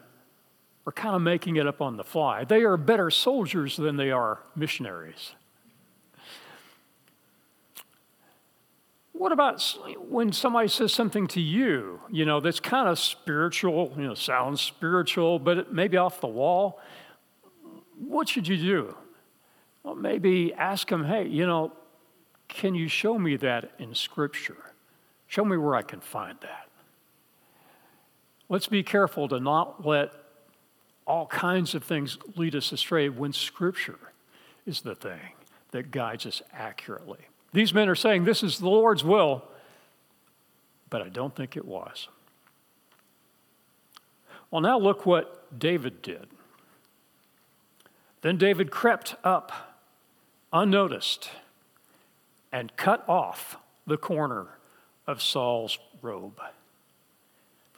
are 0.87 0.91
kind 0.91 1.15
of 1.15 1.21
making 1.21 1.55
it 1.55 1.67
up 1.67 1.81
on 1.81 1.97
the 1.97 2.03
fly. 2.03 2.43
They 2.43 2.63
are 2.63 2.77
better 2.77 3.11
soldiers 3.11 3.77
than 3.77 3.95
they 3.95 4.09
are 4.09 4.39
missionaries. 4.55 5.33
What 9.13 9.31
about 9.31 9.61
when 10.09 10.33
somebody 10.33 10.67
says 10.67 10.91
something 10.91 11.27
to 11.27 11.39
you, 11.39 12.01
you 12.11 12.25
know, 12.25 12.39
that's 12.39 12.59
kind 12.59 12.89
of 12.89 12.99
spiritual, 12.99 13.93
you 13.95 14.03
know, 14.03 14.15
sounds 14.15 14.59
spiritual, 14.59 15.39
but 15.39 15.57
it 15.59 15.71
may 15.71 15.87
be 15.87 15.95
off 15.95 16.19
the 16.19 16.27
wall? 16.27 16.81
What 17.97 18.27
should 18.27 18.47
you 18.47 18.57
do? 18.57 18.95
Well, 19.83 19.95
maybe 19.95 20.53
ask 20.53 20.89
them, 20.89 21.05
hey, 21.05 21.27
you 21.27 21.45
know, 21.45 21.71
can 22.47 22.73
you 22.73 22.87
show 22.87 23.17
me 23.17 23.37
that 23.37 23.71
in 23.77 23.93
Scripture? 23.93 24.73
Show 25.27 25.45
me 25.45 25.55
where 25.55 25.75
I 25.75 25.83
can 25.83 26.01
find 26.01 26.37
that. 26.41 26.67
Let's 28.49 28.67
be 28.67 28.83
careful 28.83 29.27
to 29.29 29.39
not 29.39 29.85
let 29.85 30.11
all 31.05 31.27
kinds 31.27 31.75
of 31.75 31.83
things 31.83 32.17
lead 32.35 32.55
us 32.55 32.71
astray 32.71 33.09
when 33.09 33.33
Scripture 33.33 33.99
is 34.65 34.81
the 34.81 34.95
thing 34.95 35.33
that 35.71 35.91
guides 35.91 36.25
us 36.25 36.41
accurately. 36.53 37.19
These 37.51 37.73
men 37.73 37.89
are 37.89 37.95
saying 37.95 38.23
this 38.23 38.43
is 38.43 38.59
the 38.59 38.69
Lord's 38.69 39.03
will, 39.03 39.43
but 40.89 41.01
I 41.01 41.09
don't 41.09 41.35
think 41.35 41.57
it 41.57 41.65
was. 41.65 42.07
Well, 44.49 44.61
now 44.61 44.77
look 44.77 45.05
what 45.05 45.57
David 45.57 46.01
did. 46.01 46.27
Then 48.21 48.37
David 48.37 48.71
crept 48.71 49.15
up 49.23 49.79
unnoticed 50.53 51.29
and 52.51 52.75
cut 52.77 53.03
off 53.09 53.57
the 53.85 53.97
corner 53.97 54.47
of 55.07 55.21
Saul's 55.21 55.77
robe. 56.01 56.39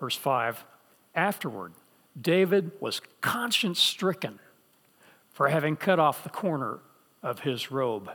Verse 0.05 0.17
5 0.17 0.63
Afterward, 1.15 1.73
David 2.21 2.73
was 2.79 3.01
conscience 3.21 3.79
stricken 3.79 4.37
for 5.31 5.47
having 5.47 5.75
cut 5.75 5.97
off 5.97 6.21
the 6.21 6.29
corner 6.29 6.77
of 7.23 7.39
his 7.39 7.71
robe. 7.71 8.11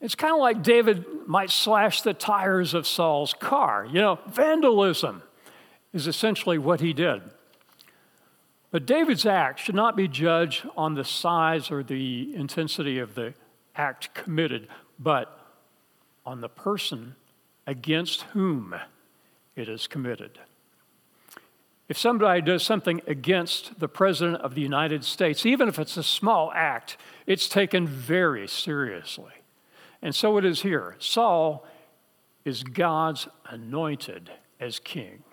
It's 0.00 0.16
kind 0.16 0.34
of 0.34 0.40
like 0.40 0.64
David 0.64 1.04
might 1.28 1.50
slash 1.50 2.02
the 2.02 2.14
tires 2.14 2.74
of 2.74 2.84
Saul's 2.84 3.32
car. 3.32 3.86
You 3.86 4.00
know, 4.00 4.18
vandalism 4.26 5.22
is 5.92 6.08
essentially 6.08 6.58
what 6.58 6.80
he 6.80 6.92
did. 6.92 7.22
But 8.72 8.84
David's 8.84 9.24
act 9.24 9.60
should 9.60 9.76
not 9.76 9.94
be 9.94 10.08
judged 10.08 10.66
on 10.76 10.94
the 10.94 11.04
size 11.04 11.70
or 11.70 11.84
the 11.84 12.34
intensity 12.34 12.98
of 12.98 13.14
the 13.14 13.34
act 13.76 14.12
committed, 14.14 14.66
but 14.98 15.38
on 16.26 16.40
the 16.40 16.48
person 16.48 17.14
against 17.68 18.22
whom 18.32 18.74
it 19.54 19.68
is 19.68 19.86
committed. 19.86 20.40
If 21.88 21.98
somebody 21.98 22.40
does 22.40 22.62
something 22.62 23.02
against 23.06 23.78
the 23.78 23.88
President 23.88 24.40
of 24.40 24.54
the 24.54 24.62
United 24.62 25.04
States, 25.04 25.44
even 25.44 25.68
if 25.68 25.78
it's 25.78 25.96
a 25.96 26.02
small 26.02 26.50
act, 26.54 26.96
it's 27.26 27.48
taken 27.48 27.86
very 27.86 28.48
seriously. 28.48 29.32
And 30.00 30.14
so 30.14 30.38
it 30.38 30.44
is 30.44 30.62
here. 30.62 30.96
Saul 30.98 31.66
is 32.44 32.62
God's 32.62 33.28
anointed 33.46 34.30
as 34.60 34.78
king. 34.78 35.24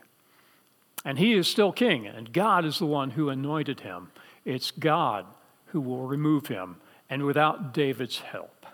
And 1.05 1.17
he 1.17 1.33
is 1.33 1.47
still 1.47 1.71
king, 1.71 2.05
and 2.05 2.31
God 2.31 2.65
is 2.65 2.79
the 2.79 2.85
one 2.85 3.11
who 3.11 3.29
anointed 3.29 3.79
him. 3.79 4.11
It's 4.45 4.71
God 4.71 5.25
who 5.67 5.81
will 5.81 6.05
remove 6.05 6.47
him, 6.47 6.77
and 7.09 7.23
without 7.23 7.73
David's 7.73 8.19
help. 8.19 8.65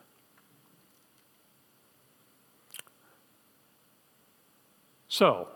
So, 5.07 5.47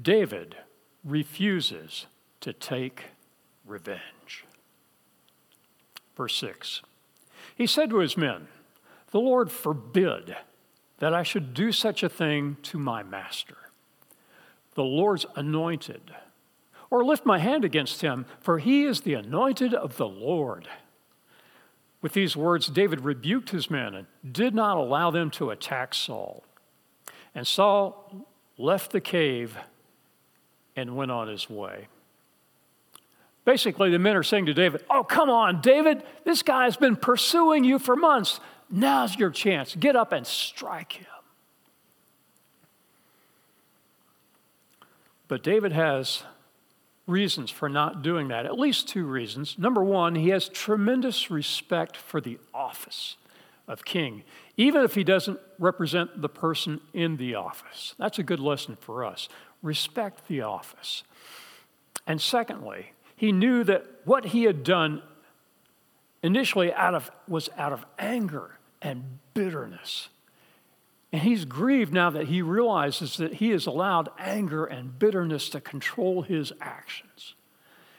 David 0.00 0.56
refuses 1.04 2.06
to 2.40 2.52
take 2.52 3.06
revenge. 3.64 4.44
Verse 6.16 6.36
6 6.36 6.82
He 7.54 7.66
said 7.66 7.90
to 7.90 7.98
his 7.98 8.16
men, 8.16 8.48
The 9.10 9.20
Lord 9.20 9.50
forbid 9.50 10.36
that 10.98 11.14
I 11.14 11.22
should 11.22 11.54
do 11.54 11.72
such 11.72 12.02
a 12.02 12.08
thing 12.08 12.56
to 12.64 12.78
my 12.78 13.02
master, 13.02 13.56
the 14.74 14.84
Lord's 14.84 15.26
anointed, 15.34 16.12
or 16.90 17.04
lift 17.04 17.24
my 17.24 17.38
hand 17.38 17.64
against 17.64 18.02
him, 18.02 18.26
for 18.40 18.58
he 18.58 18.84
is 18.84 19.00
the 19.00 19.14
anointed 19.14 19.72
of 19.72 19.96
the 19.96 20.08
Lord. 20.08 20.68
With 22.02 22.12
these 22.14 22.36
words, 22.36 22.66
David 22.66 23.02
rebuked 23.02 23.50
his 23.50 23.70
men 23.70 23.94
and 23.94 24.06
did 24.32 24.54
not 24.54 24.76
allow 24.76 25.10
them 25.10 25.30
to 25.32 25.50
attack 25.50 25.94
Saul. 25.94 26.44
And 27.34 27.46
Saul 27.46 28.26
left 28.56 28.92
the 28.92 29.00
cave 29.00 29.56
and 30.76 30.96
went 30.96 31.10
on 31.10 31.28
his 31.28 31.48
way. 31.48 31.88
Basically, 33.44 33.90
the 33.90 33.98
men 33.98 34.16
are 34.16 34.22
saying 34.22 34.46
to 34.46 34.54
David, 34.54 34.84
Oh, 34.90 35.02
come 35.02 35.30
on, 35.30 35.60
David, 35.60 36.02
this 36.24 36.42
guy's 36.42 36.76
been 36.76 36.96
pursuing 36.96 37.64
you 37.64 37.78
for 37.78 37.96
months. 37.96 38.40
Now's 38.70 39.16
your 39.16 39.30
chance. 39.30 39.74
Get 39.74 39.96
up 39.96 40.12
and 40.12 40.26
strike 40.26 40.92
him. 40.92 41.06
But 45.26 45.42
David 45.42 45.72
has 45.72 46.24
reasons 47.06 47.50
for 47.50 47.68
not 47.68 48.02
doing 48.02 48.28
that, 48.28 48.46
at 48.46 48.58
least 48.58 48.88
two 48.88 49.04
reasons. 49.04 49.58
Number 49.58 49.82
one, 49.82 50.14
he 50.14 50.28
has 50.30 50.48
tremendous 50.48 51.30
respect 51.30 51.96
for 51.96 52.20
the 52.20 52.38
office 52.54 53.16
of 53.66 53.84
king, 53.84 54.24
even 54.56 54.82
if 54.82 54.94
he 54.94 55.04
doesn't 55.04 55.38
represent 55.58 56.20
the 56.20 56.28
person 56.28 56.80
in 56.92 57.16
the 57.16 57.34
office. 57.34 57.94
That's 57.98 58.18
a 58.18 58.22
good 58.22 58.40
lesson 58.40 58.76
for 58.76 59.04
us. 59.04 59.28
Respect 59.62 60.26
the 60.28 60.42
office. 60.42 61.02
And 62.06 62.20
secondly, 62.20 62.92
he 63.16 63.32
knew 63.32 63.64
that 63.64 63.86
what 64.04 64.26
he 64.26 64.44
had 64.44 64.64
done 64.64 65.02
initially 66.22 66.72
out 66.72 66.94
of, 66.94 67.10
was 67.28 67.48
out 67.56 67.72
of 67.72 67.84
anger 67.98 68.58
and 68.82 69.18
bitterness. 69.34 70.08
And 71.12 71.22
he's 71.22 71.44
grieved 71.44 71.92
now 71.92 72.10
that 72.10 72.28
he 72.28 72.40
realizes 72.40 73.16
that 73.16 73.34
he 73.34 73.50
has 73.50 73.66
allowed 73.66 74.10
anger 74.18 74.64
and 74.64 74.98
bitterness 74.98 75.48
to 75.50 75.60
control 75.60 76.22
his 76.22 76.52
actions, 76.60 77.34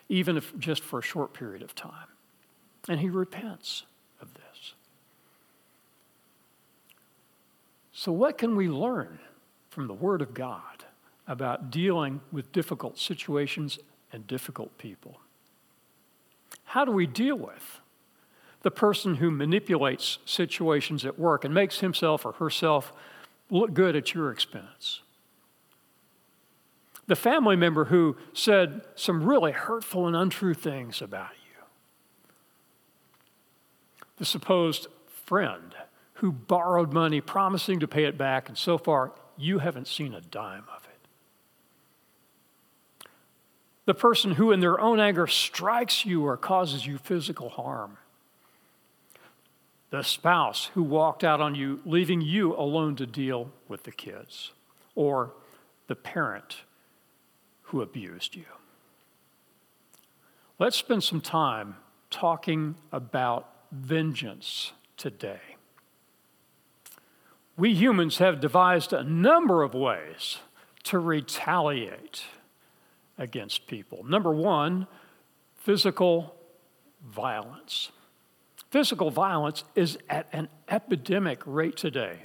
even 0.08 0.38
if 0.38 0.58
just 0.58 0.82
for 0.82 1.00
a 1.00 1.04
short 1.04 1.34
period 1.34 1.62
of 1.62 1.76
time. 1.76 2.08
And 2.88 3.00
he 3.00 3.10
repents 3.10 3.84
of 4.22 4.34
this. 4.34 4.74
So, 7.92 8.12
what 8.12 8.38
can 8.38 8.56
we 8.56 8.70
learn 8.70 9.20
from 9.70 9.88
the 9.88 9.94
Word 9.94 10.22
of 10.22 10.34
God 10.34 10.81
about 11.28 11.72
dealing 11.72 12.22
with 12.32 12.52
difficult 12.52 12.98
situations 12.98 13.80
and 14.12 14.28
difficult 14.28 14.78
people? 14.78 15.20
How 16.66 16.86
do 16.86 16.92
we 16.92 17.08
deal 17.08 17.36
with 17.36 17.82
the 18.62 18.72
person 18.72 19.16
who 19.16 19.32
manipulates 19.32 20.20
situations 20.26 21.04
at 21.06 21.18
work 21.18 21.44
and 21.44 21.54
makes 21.54 21.80
himself 21.80 22.26
or 22.26 22.34
herself 22.34 22.94
look 23.50 23.74
good 23.74 23.96
at 23.96 24.14
your 24.14 24.32
expense. 24.32 25.02
The 27.08 27.16
family 27.16 27.56
member 27.56 27.86
who 27.86 28.16
said 28.34 28.82
some 28.96 29.24
really 29.24 29.52
hurtful 29.52 30.08
and 30.08 30.16
untrue 30.16 30.54
things 30.54 31.02
about 31.02 31.32
you. 31.32 31.64
The 34.18 34.26
supposed 34.26 34.88
friend 35.26 35.76
who 36.16 36.32
borrowed 36.32 36.94
money 36.94 37.20
promising 37.20 37.80
to 37.80 37.88
pay 37.88 38.06
it 38.06 38.18
back, 38.18 38.48
and 38.48 38.58
so 38.58 38.78
far 38.78 39.12
you 39.38 39.60
haven't 39.60 39.88
seen 39.88 40.14
a 40.14 40.22
dime 40.22 40.66
of 40.74 40.86
it. 40.86 40.91
The 43.86 43.94
person 43.94 44.32
who, 44.32 44.52
in 44.52 44.60
their 44.60 44.80
own 44.80 45.00
anger, 45.00 45.28
strikes 45.28 46.06
you 46.06 46.24
or 46.26 46.38
causes 46.38 46.86
you 46.86 46.98
physical 46.98 47.50
harm 47.50 47.98
the 49.92 50.02
spouse 50.02 50.72
who 50.74 50.82
walked 50.82 51.24
out 51.24 51.42
on 51.42 51.54
you, 51.54 51.82
leaving 51.86 52.22
you 52.22 52.56
alone 52.56 52.96
to 52.96 53.06
deal 53.06 53.52
with 53.68 53.84
the 53.84 53.92
kids, 53.92 54.54
or 54.96 55.34
the 55.88 55.96
parent 55.96 56.62
who 57.64 57.82
abused 57.82 58.36
you. 58.36 58.46
Let's 60.58 60.78
spend 60.78 61.04
some 61.04 61.22
time 61.22 61.76
talking 62.10 62.76
about 62.92 63.50
vengeance 63.72 64.72
today. 64.96 65.42
We 67.58 67.74
humans 67.74 68.20
have 68.20 68.40
devised 68.40 68.94
a 68.94 69.04
number 69.04 69.62
of 69.62 69.74
ways 69.74 70.38
to 70.84 71.00
retaliate 71.00 72.24
against 73.22 73.68
people. 73.68 74.04
Number 74.04 74.32
one, 74.32 74.88
physical 75.56 76.36
violence. 77.06 77.92
Physical 78.72 79.12
violence 79.12 79.64
is 79.76 79.98
at 80.10 80.28
an 80.34 80.50
epidemic 80.68 81.42
rate 81.46 81.78
today. 81.78 82.24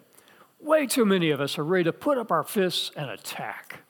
Way 0.58 0.86
too 0.86 1.04
many 1.04 1.30
of 1.30 1.40
us 1.40 1.58
are 1.58 1.64
ready 1.64 1.84
to 1.84 1.92
put 1.92 2.16
up 2.16 2.32
our 2.32 2.42
fists 2.42 2.90
and 2.96 3.10
attack. 3.10 3.82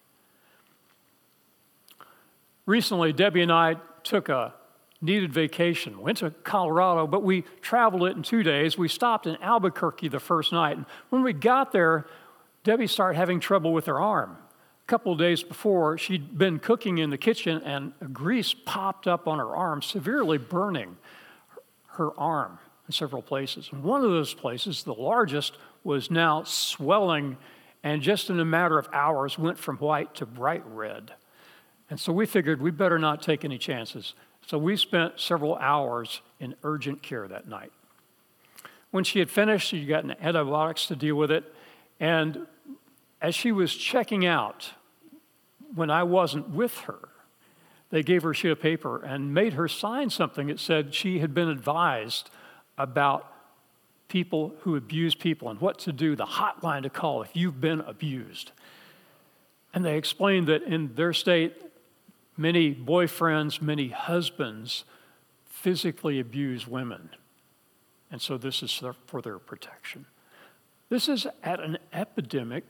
Recently, 2.66 3.12
Debbie 3.12 3.42
and 3.42 3.52
I 3.52 3.76
took 4.02 4.28
a 4.28 4.54
needed 5.00 5.32
vacation, 5.32 6.00
went 6.00 6.18
to 6.18 6.30
Colorado, 6.30 7.06
but 7.06 7.22
we 7.22 7.42
traveled 7.60 8.02
it 8.02 8.16
in 8.16 8.24
two 8.24 8.42
days. 8.42 8.76
We 8.76 8.88
stopped 8.88 9.28
in 9.28 9.36
Albuquerque 9.36 10.08
the 10.08 10.18
first 10.18 10.52
night. 10.52 10.76
And 10.76 10.86
when 11.10 11.22
we 11.22 11.32
got 11.32 11.70
there, 11.70 12.06
Debbie 12.64 12.88
started 12.88 13.16
having 13.16 13.38
trouble 13.38 13.72
with 13.72 13.86
her 13.86 14.00
arm. 14.00 14.38
A 14.86 14.88
couple 14.88 15.16
days 15.16 15.42
before, 15.42 15.98
she'd 15.98 16.38
been 16.38 16.60
cooking 16.60 16.98
in 16.98 17.10
the 17.10 17.18
kitchen 17.18 17.60
and 17.64 17.92
grease 18.12 18.54
popped 18.54 19.08
up 19.08 19.26
on 19.26 19.38
her 19.38 19.56
arm, 19.56 19.82
severely 19.82 20.38
burning 20.38 20.96
her 21.94 22.16
arm 22.16 22.60
in 22.86 22.92
several 22.92 23.20
places. 23.20 23.68
And 23.72 23.82
one 23.82 24.04
of 24.04 24.10
those 24.10 24.32
places, 24.32 24.84
the 24.84 24.94
largest, 24.94 25.58
was 25.82 26.08
now 26.08 26.44
swelling 26.44 27.36
and 27.82 28.00
just 28.02 28.30
in 28.30 28.38
a 28.38 28.44
matter 28.44 28.78
of 28.78 28.88
hours 28.92 29.38
went 29.38 29.58
from 29.58 29.76
white 29.78 30.14
to 30.16 30.26
bright 30.26 30.62
red. 30.66 31.12
And 31.90 31.98
so 31.98 32.12
we 32.12 32.26
figured 32.26 32.60
we 32.60 32.70
better 32.70 32.98
not 32.98 33.22
take 33.22 33.44
any 33.44 33.58
chances. 33.58 34.14
So 34.46 34.58
we 34.58 34.76
spent 34.76 35.20
several 35.20 35.56
hours 35.56 36.20
in 36.40 36.54
urgent 36.62 37.02
care 37.02 37.26
that 37.28 37.48
night. 37.48 37.72
When 38.92 39.04
she 39.04 39.18
had 39.18 39.30
finished, 39.30 39.68
she 39.68 39.84
got 39.84 40.04
antibiotics 40.20 40.86
to 40.86 40.96
deal 40.96 41.16
with 41.16 41.30
it. 41.30 41.44
And 42.00 42.46
as 43.20 43.34
she 43.34 43.52
was 43.52 43.74
checking 43.74 44.26
out, 44.26 44.70
when 45.74 45.90
I 45.90 46.02
wasn't 46.02 46.50
with 46.50 46.76
her, 46.80 47.08
they 47.90 48.02
gave 48.02 48.22
her 48.22 48.30
a 48.30 48.34
sheet 48.34 48.50
of 48.50 48.60
paper 48.60 49.02
and 49.02 49.32
made 49.32 49.54
her 49.54 49.68
sign 49.68 50.10
something 50.10 50.48
that 50.48 50.58
said 50.58 50.94
she 50.94 51.20
had 51.20 51.34
been 51.34 51.48
advised 51.48 52.30
about 52.78 53.32
people 54.08 54.54
who 54.60 54.76
abuse 54.76 55.14
people 55.14 55.48
and 55.48 55.60
what 55.60 55.78
to 55.80 55.92
do, 55.92 56.16
the 56.16 56.26
hotline 56.26 56.82
to 56.82 56.90
call 56.90 57.22
if 57.22 57.30
you've 57.34 57.60
been 57.60 57.80
abused. 57.80 58.52
And 59.74 59.84
they 59.84 59.96
explained 59.96 60.46
that 60.48 60.62
in 60.62 60.94
their 60.94 61.12
state, 61.12 61.54
many 62.36 62.74
boyfriends, 62.74 63.60
many 63.60 63.88
husbands 63.88 64.84
physically 65.44 66.20
abuse 66.20 66.66
women. 66.66 67.10
And 68.10 68.20
so 68.22 68.38
this 68.38 68.62
is 68.62 68.82
for 69.06 69.20
their 69.20 69.38
protection. 69.38 70.06
This 70.88 71.08
is 71.08 71.26
at 71.42 71.60
an 71.60 71.78
epidemic 71.92 72.64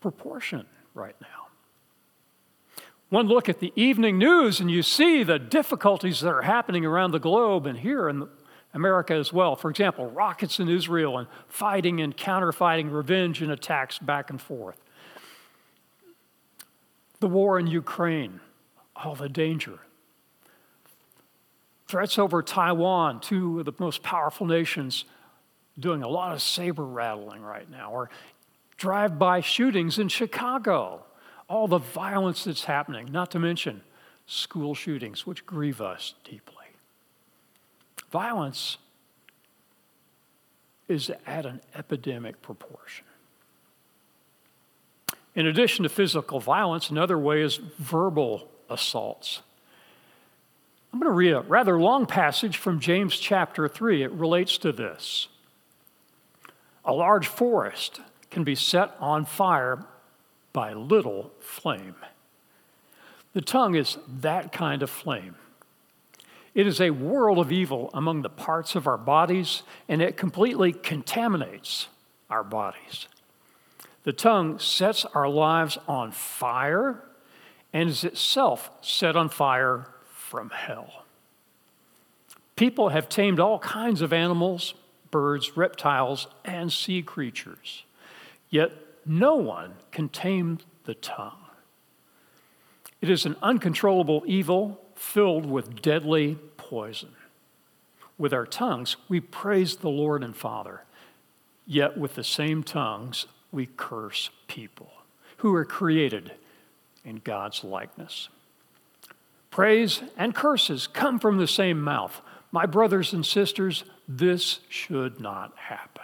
proportion 0.00 0.66
right 0.94 1.16
now. 1.20 1.41
One 3.12 3.26
look 3.26 3.50
at 3.50 3.60
the 3.60 3.74
evening 3.76 4.16
news 4.16 4.58
and 4.58 4.70
you 4.70 4.82
see 4.82 5.22
the 5.22 5.38
difficulties 5.38 6.20
that 6.20 6.30
are 6.30 6.40
happening 6.40 6.86
around 6.86 7.10
the 7.10 7.18
globe 7.18 7.66
and 7.66 7.78
here 7.78 8.08
in 8.08 8.26
America 8.72 9.12
as 9.12 9.30
well. 9.34 9.54
For 9.54 9.68
example, 9.68 10.06
rockets 10.06 10.58
in 10.58 10.70
Israel 10.70 11.18
and 11.18 11.28
fighting 11.46 12.00
and 12.00 12.16
counterfighting, 12.16 12.90
revenge 12.90 13.42
and 13.42 13.52
attacks 13.52 13.98
back 13.98 14.30
and 14.30 14.40
forth. 14.40 14.80
The 17.20 17.28
war 17.28 17.58
in 17.58 17.66
Ukraine, 17.66 18.40
all 18.96 19.14
the 19.14 19.28
danger. 19.28 19.80
Threats 21.88 22.18
over 22.18 22.42
Taiwan, 22.42 23.20
two 23.20 23.58
of 23.58 23.66
the 23.66 23.74
most 23.78 24.02
powerful 24.02 24.46
nations 24.46 25.04
doing 25.78 26.02
a 26.02 26.08
lot 26.08 26.32
of 26.32 26.40
saber 26.40 26.86
rattling 26.86 27.42
right 27.42 27.70
now, 27.70 27.92
or 27.92 28.08
drive 28.78 29.18
by 29.18 29.42
shootings 29.42 29.98
in 29.98 30.08
Chicago 30.08 31.04
all 31.52 31.68
the 31.68 31.76
violence 31.76 32.44
that's 32.44 32.64
happening, 32.64 33.12
not 33.12 33.30
to 33.30 33.38
mention 33.38 33.82
school 34.26 34.74
shootings, 34.74 35.26
which 35.26 35.44
grieve 35.44 35.82
us 35.82 36.14
deeply. 36.24 36.64
Violence 38.10 38.78
is 40.88 41.10
at 41.26 41.44
an 41.44 41.60
epidemic 41.74 42.40
proportion. 42.40 43.04
In 45.34 45.46
addition 45.46 45.82
to 45.82 45.90
physical 45.90 46.40
violence, 46.40 46.88
another 46.88 47.18
way 47.18 47.42
is 47.42 47.56
verbal 47.78 48.48
assaults. 48.70 49.42
I'm 50.90 50.98
going 50.98 51.10
to 51.10 51.14
read 51.14 51.32
a 51.32 51.42
rather 51.42 51.78
long 51.78 52.06
passage 52.06 52.56
from 52.56 52.80
James 52.80 53.18
chapter 53.18 53.68
3. 53.68 54.02
It 54.02 54.12
relates 54.12 54.56
to 54.58 54.72
this. 54.72 55.28
A 56.82 56.94
large 56.94 57.26
forest 57.26 58.00
can 58.30 58.42
be 58.42 58.54
set 58.54 58.96
on 58.98 59.26
fire 59.26 59.84
by 60.52 60.72
little 60.72 61.32
flame. 61.40 61.96
The 63.32 63.40
tongue 63.40 63.74
is 63.74 63.98
that 64.20 64.52
kind 64.52 64.82
of 64.82 64.90
flame. 64.90 65.36
It 66.54 66.66
is 66.66 66.80
a 66.80 66.90
world 66.90 67.38
of 67.38 67.50
evil 67.50 67.88
among 67.94 68.22
the 68.22 68.28
parts 68.28 68.74
of 68.74 68.86
our 68.86 68.98
bodies, 68.98 69.62
and 69.88 70.02
it 70.02 70.16
completely 70.16 70.72
contaminates 70.72 71.88
our 72.28 72.44
bodies. 72.44 73.08
The 74.04 74.12
tongue 74.12 74.58
sets 74.58 75.04
our 75.14 75.28
lives 75.28 75.78
on 75.88 76.12
fire 76.12 77.02
and 77.72 77.88
is 77.88 78.04
itself 78.04 78.70
set 78.82 79.16
on 79.16 79.28
fire 79.28 79.86
from 80.10 80.50
hell. 80.50 81.04
People 82.56 82.90
have 82.90 83.08
tamed 83.08 83.40
all 83.40 83.58
kinds 83.58 84.02
of 84.02 84.12
animals, 84.12 84.74
birds, 85.10 85.56
reptiles, 85.56 86.26
and 86.44 86.70
sea 86.72 87.02
creatures, 87.02 87.84
yet 88.50 88.72
no 89.04 89.36
one 89.36 89.74
can 89.90 90.08
tame 90.08 90.58
the 90.84 90.94
tongue. 90.94 91.38
It 93.00 93.10
is 93.10 93.26
an 93.26 93.36
uncontrollable 93.42 94.22
evil 94.26 94.80
filled 94.94 95.46
with 95.46 95.82
deadly 95.82 96.38
poison. 96.56 97.10
With 98.16 98.32
our 98.32 98.46
tongues, 98.46 98.96
we 99.08 99.20
praise 99.20 99.76
the 99.76 99.88
Lord 99.88 100.22
and 100.22 100.36
Father, 100.36 100.84
yet 101.66 101.96
with 101.96 102.14
the 102.14 102.24
same 102.24 102.62
tongues, 102.62 103.26
we 103.50 103.66
curse 103.76 104.30
people 104.46 104.92
who 105.38 105.54
are 105.54 105.64
created 105.64 106.32
in 107.04 107.16
God's 107.16 107.64
likeness. 107.64 108.28
Praise 109.50 110.02
and 110.16 110.34
curses 110.34 110.86
come 110.86 111.18
from 111.18 111.38
the 111.38 111.48
same 111.48 111.80
mouth. 111.80 112.22
My 112.52 112.64
brothers 112.64 113.12
and 113.12 113.26
sisters, 113.26 113.84
this 114.06 114.60
should 114.68 115.20
not 115.20 115.52
happen. 115.56 116.01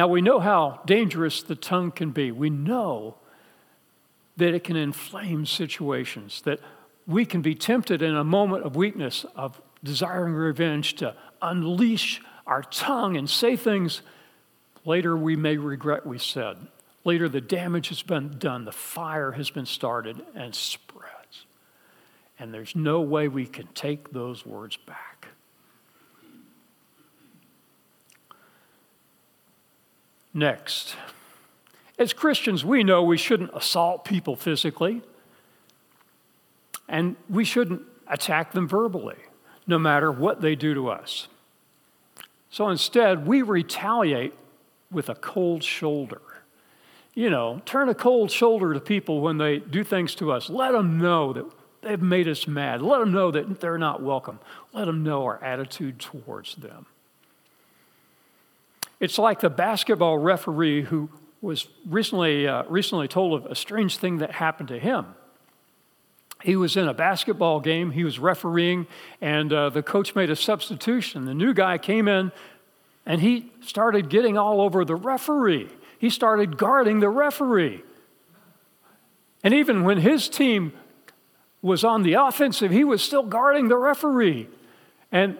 Now, 0.00 0.08
we 0.08 0.22
know 0.22 0.40
how 0.40 0.80
dangerous 0.86 1.42
the 1.42 1.54
tongue 1.54 1.90
can 1.90 2.10
be. 2.10 2.32
We 2.32 2.48
know 2.48 3.16
that 4.38 4.54
it 4.54 4.64
can 4.64 4.74
inflame 4.74 5.44
situations, 5.44 6.40
that 6.46 6.58
we 7.06 7.26
can 7.26 7.42
be 7.42 7.54
tempted 7.54 8.00
in 8.00 8.16
a 8.16 8.24
moment 8.24 8.64
of 8.64 8.76
weakness, 8.76 9.26
of 9.36 9.60
desiring 9.84 10.32
revenge, 10.32 10.94
to 10.94 11.14
unleash 11.42 12.22
our 12.46 12.62
tongue 12.62 13.18
and 13.18 13.28
say 13.28 13.56
things 13.56 14.00
later 14.86 15.14
we 15.18 15.36
may 15.36 15.58
regret 15.58 16.06
we 16.06 16.16
said. 16.16 16.56
Later, 17.04 17.28
the 17.28 17.42
damage 17.42 17.90
has 17.90 18.00
been 18.00 18.38
done, 18.38 18.64
the 18.64 18.72
fire 18.72 19.32
has 19.32 19.50
been 19.50 19.66
started 19.66 20.24
and 20.34 20.54
spreads. 20.54 21.44
And 22.38 22.54
there's 22.54 22.74
no 22.74 23.02
way 23.02 23.28
we 23.28 23.44
can 23.44 23.66
take 23.74 24.12
those 24.12 24.46
words 24.46 24.78
back. 24.78 25.19
Next, 30.32 30.94
as 31.98 32.12
Christians, 32.12 32.64
we 32.64 32.84
know 32.84 33.02
we 33.02 33.16
shouldn't 33.16 33.50
assault 33.52 34.04
people 34.04 34.36
physically, 34.36 35.02
and 36.88 37.16
we 37.28 37.44
shouldn't 37.44 37.82
attack 38.06 38.52
them 38.52 38.68
verbally, 38.68 39.18
no 39.66 39.78
matter 39.78 40.10
what 40.10 40.40
they 40.40 40.54
do 40.54 40.74
to 40.74 40.88
us. 40.88 41.28
So 42.50 42.68
instead, 42.68 43.26
we 43.26 43.42
retaliate 43.42 44.34
with 44.90 45.08
a 45.08 45.14
cold 45.14 45.62
shoulder. 45.62 46.20
You 47.14 47.30
know, 47.30 47.60
turn 47.64 47.88
a 47.88 47.94
cold 47.94 48.30
shoulder 48.30 48.72
to 48.74 48.80
people 48.80 49.20
when 49.20 49.38
they 49.38 49.58
do 49.58 49.84
things 49.84 50.14
to 50.16 50.32
us. 50.32 50.48
Let 50.48 50.72
them 50.72 50.98
know 50.98 51.32
that 51.32 51.44
they've 51.82 52.00
made 52.00 52.28
us 52.28 52.46
mad. 52.46 52.82
Let 52.82 52.98
them 53.00 53.12
know 53.12 53.30
that 53.30 53.60
they're 53.60 53.78
not 53.78 54.02
welcome. 54.02 54.38
Let 54.72 54.86
them 54.86 55.02
know 55.02 55.24
our 55.24 55.42
attitude 55.42 55.98
towards 55.98 56.56
them. 56.56 56.86
It's 59.00 59.18
like 59.18 59.40
the 59.40 59.50
basketball 59.50 60.18
referee 60.18 60.82
who 60.82 61.08
was 61.40 61.66
recently, 61.86 62.46
uh, 62.46 62.64
recently 62.68 63.08
told 63.08 63.44
of 63.44 63.50
a 63.50 63.54
strange 63.54 63.96
thing 63.96 64.18
that 64.18 64.30
happened 64.32 64.68
to 64.68 64.78
him. 64.78 65.06
He 66.42 66.56
was 66.56 66.76
in 66.76 66.86
a 66.88 66.94
basketball 66.94 67.60
game, 67.60 67.90
he 67.90 68.04
was 68.04 68.18
refereeing, 68.18 68.86
and 69.20 69.52
uh, 69.52 69.70
the 69.70 69.82
coach 69.82 70.14
made 70.14 70.30
a 70.30 70.36
substitution. 70.36 71.24
The 71.24 71.34
new 71.34 71.52
guy 71.52 71.78
came 71.78 72.08
in 72.08 72.32
and 73.06 73.20
he 73.20 73.50
started 73.60 74.08
getting 74.08 74.38
all 74.38 74.60
over 74.60 74.84
the 74.84 74.94
referee. 74.94 75.68
He 75.98 76.10
started 76.10 76.56
guarding 76.56 77.00
the 77.00 77.08
referee. 77.08 77.82
And 79.42 79.54
even 79.54 79.84
when 79.84 79.98
his 79.98 80.28
team 80.28 80.72
was 81.62 81.84
on 81.84 82.02
the 82.02 82.14
offensive, 82.14 82.70
he 82.70 82.84
was 82.84 83.02
still 83.02 83.22
guarding 83.22 83.68
the 83.68 83.76
referee. 83.76 84.48
And 85.10 85.38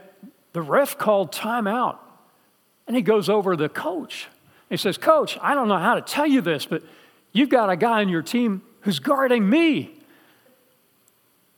the 0.52 0.62
ref 0.62 0.98
called 0.98 1.32
timeout. 1.32 1.98
And 2.90 2.96
he 2.96 3.02
goes 3.02 3.28
over 3.28 3.52
to 3.52 3.56
the 3.56 3.68
coach 3.68 4.26
he 4.70 4.76
says, 4.76 4.96
Coach, 4.96 5.38
I 5.42 5.54
don't 5.54 5.68
know 5.68 5.78
how 5.78 5.96
to 5.96 6.00
tell 6.00 6.26
you 6.26 6.40
this, 6.40 6.64
but 6.64 6.82
you've 7.32 7.48
got 7.50 7.68
a 7.70 7.76
guy 7.76 8.00
on 8.00 8.08
your 8.08 8.22
team 8.22 8.62
who's 8.82 9.00
guarding 9.00 9.50
me. 9.50 9.96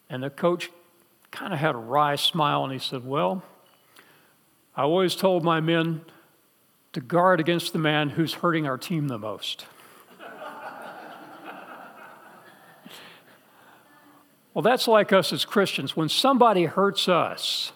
And 0.08 0.22
the 0.22 0.30
coach 0.30 0.70
kind 1.30 1.52
of 1.52 1.58
had 1.58 1.74
a 1.74 1.78
wry 1.78 2.16
smile 2.16 2.64
and 2.64 2.72
he 2.72 2.78
said, 2.78 3.04
Well, 3.04 3.42
I 4.74 4.82
always 4.82 5.14
told 5.14 5.44
my 5.44 5.60
men 5.60 6.00
to 6.94 7.02
guard 7.02 7.38
against 7.38 7.74
the 7.74 7.78
man 7.78 8.08
who's 8.08 8.32
hurting 8.34 8.66
our 8.66 8.78
team 8.78 9.08
the 9.08 9.18
most. 9.18 9.66
well, 14.54 14.62
that's 14.62 14.88
like 14.88 15.12
us 15.12 15.34
as 15.34 15.44
Christians. 15.44 15.94
When 15.94 16.08
somebody 16.08 16.64
hurts 16.64 17.10
us, 17.10 17.72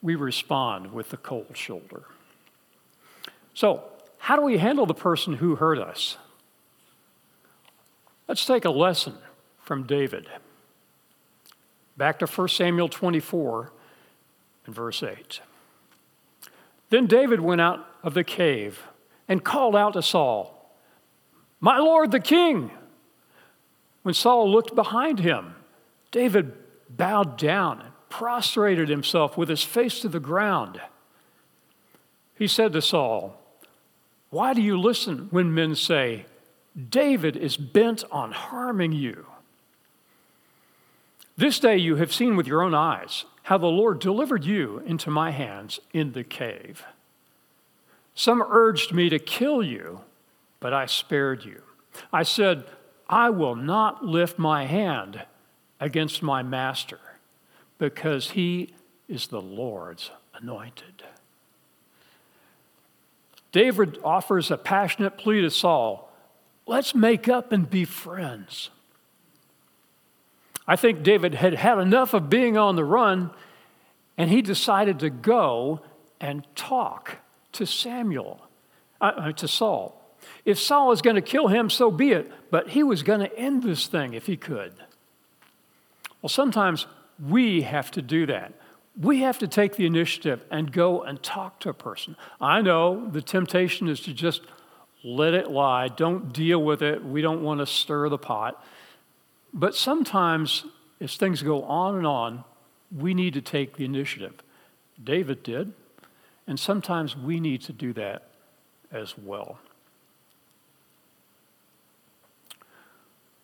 we 0.00 0.14
respond 0.14 0.94
with 0.94 1.10
the 1.10 1.18
cold 1.18 1.54
shoulder. 1.54 2.04
So, 3.54 3.84
how 4.18 4.36
do 4.36 4.42
we 4.42 4.58
handle 4.58 4.86
the 4.86 4.94
person 4.94 5.34
who 5.34 5.56
hurt 5.56 5.78
us? 5.78 6.16
Let's 8.28 8.44
take 8.44 8.64
a 8.64 8.70
lesson 8.70 9.14
from 9.58 9.84
David. 9.84 10.28
Back 11.96 12.18
to 12.20 12.26
1 12.26 12.48
Samuel 12.48 12.88
24 12.88 13.72
and 14.66 14.74
verse 14.74 15.02
8. 15.02 15.40
Then 16.90 17.06
David 17.06 17.40
went 17.40 17.60
out 17.60 17.86
of 18.02 18.14
the 18.14 18.24
cave 18.24 18.82
and 19.28 19.44
called 19.44 19.76
out 19.76 19.94
to 19.94 20.02
Saul, 20.02 20.74
My 21.60 21.78
Lord 21.78 22.10
the 22.10 22.20
king! 22.20 22.70
When 24.02 24.14
Saul 24.14 24.50
looked 24.50 24.74
behind 24.74 25.20
him, 25.20 25.54
David 26.10 26.52
bowed 26.88 27.36
down 27.36 27.80
and 27.80 27.92
prostrated 28.08 28.88
himself 28.88 29.36
with 29.36 29.48
his 29.48 29.62
face 29.62 30.00
to 30.00 30.08
the 30.08 30.20
ground. 30.20 30.80
He 32.34 32.46
said 32.46 32.72
to 32.72 32.82
Saul, 32.82 33.39
why 34.30 34.54
do 34.54 34.62
you 34.62 34.78
listen 34.80 35.28
when 35.30 35.54
men 35.54 35.74
say, 35.74 36.26
David 36.88 37.36
is 37.36 37.56
bent 37.56 38.04
on 38.10 38.32
harming 38.32 38.92
you? 38.92 39.26
This 41.36 41.58
day 41.58 41.76
you 41.76 41.96
have 41.96 42.12
seen 42.12 42.36
with 42.36 42.46
your 42.46 42.62
own 42.62 42.74
eyes 42.74 43.24
how 43.44 43.58
the 43.58 43.66
Lord 43.66 43.98
delivered 43.98 44.44
you 44.44 44.82
into 44.86 45.10
my 45.10 45.32
hands 45.32 45.80
in 45.92 46.12
the 46.12 46.22
cave. 46.22 46.84
Some 48.14 48.42
urged 48.42 48.92
me 48.92 49.08
to 49.08 49.18
kill 49.18 49.62
you, 49.62 50.02
but 50.60 50.72
I 50.72 50.86
spared 50.86 51.44
you. 51.44 51.62
I 52.12 52.22
said, 52.22 52.64
I 53.08 53.30
will 53.30 53.56
not 53.56 54.04
lift 54.04 54.38
my 54.38 54.66
hand 54.66 55.22
against 55.80 56.22
my 56.22 56.42
master, 56.42 57.00
because 57.78 58.32
he 58.32 58.74
is 59.08 59.28
the 59.28 59.40
Lord's 59.40 60.10
anointed. 60.34 61.02
David 63.52 63.98
offers 64.04 64.50
a 64.50 64.56
passionate 64.56 65.18
plea 65.18 65.40
to 65.42 65.50
Saul 65.50 66.10
let's 66.70 66.94
make 66.94 67.28
up 67.28 67.50
and 67.50 67.68
be 67.68 67.84
friends. 67.84 68.70
I 70.68 70.76
think 70.76 71.02
David 71.02 71.34
had 71.34 71.54
had 71.54 71.78
enough 71.78 72.14
of 72.14 72.30
being 72.30 72.56
on 72.56 72.76
the 72.76 72.84
run, 72.84 73.32
and 74.16 74.30
he 74.30 74.40
decided 74.40 75.00
to 75.00 75.10
go 75.10 75.80
and 76.20 76.46
talk 76.54 77.18
to 77.52 77.66
Samuel, 77.66 78.40
uh, 79.00 79.12
uh 79.16 79.32
to 79.32 79.48
Saul. 79.48 80.00
If 80.44 80.60
Saul 80.60 80.88
was 80.88 81.02
going 81.02 81.16
to 81.16 81.22
kill 81.22 81.48
him, 81.48 81.70
so 81.70 81.90
be 81.90 82.12
it, 82.12 82.30
but 82.52 82.68
he 82.68 82.84
was 82.84 83.02
going 83.02 83.20
to 83.20 83.36
end 83.36 83.64
this 83.64 83.88
thing 83.88 84.14
if 84.14 84.26
he 84.26 84.36
could. 84.36 84.72
Well, 86.22 86.28
sometimes 86.28 86.86
we 87.18 87.62
have 87.62 87.90
to 87.92 88.02
do 88.02 88.26
that 88.26 88.52
we 88.98 89.20
have 89.20 89.38
to 89.38 89.48
take 89.48 89.76
the 89.76 89.86
initiative 89.86 90.42
and 90.50 90.72
go 90.72 91.02
and 91.02 91.22
talk 91.22 91.60
to 91.60 91.68
a 91.68 91.74
person. 91.74 92.16
I 92.40 92.60
know 92.60 93.08
the 93.08 93.22
temptation 93.22 93.88
is 93.88 94.00
to 94.00 94.12
just 94.12 94.42
let 95.02 95.34
it 95.34 95.50
lie, 95.50 95.88
don't 95.88 96.32
deal 96.32 96.62
with 96.62 96.82
it. 96.82 97.04
We 97.04 97.22
don't 97.22 97.42
want 97.42 97.60
to 97.60 97.66
stir 97.66 98.08
the 98.08 98.18
pot. 98.18 98.62
But 99.52 99.74
sometimes, 99.74 100.64
as 101.00 101.16
things 101.16 101.42
go 101.42 101.62
on 101.62 101.96
and 101.96 102.06
on, 102.06 102.44
we 102.94 103.14
need 103.14 103.34
to 103.34 103.40
take 103.40 103.76
the 103.76 103.84
initiative. 103.84 104.34
David 105.02 105.42
did, 105.42 105.72
and 106.46 106.58
sometimes 106.58 107.16
we 107.16 107.40
need 107.40 107.62
to 107.62 107.72
do 107.72 107.92
that 107.94 108.28
as 108.92 109.16
well. 109.16 109.58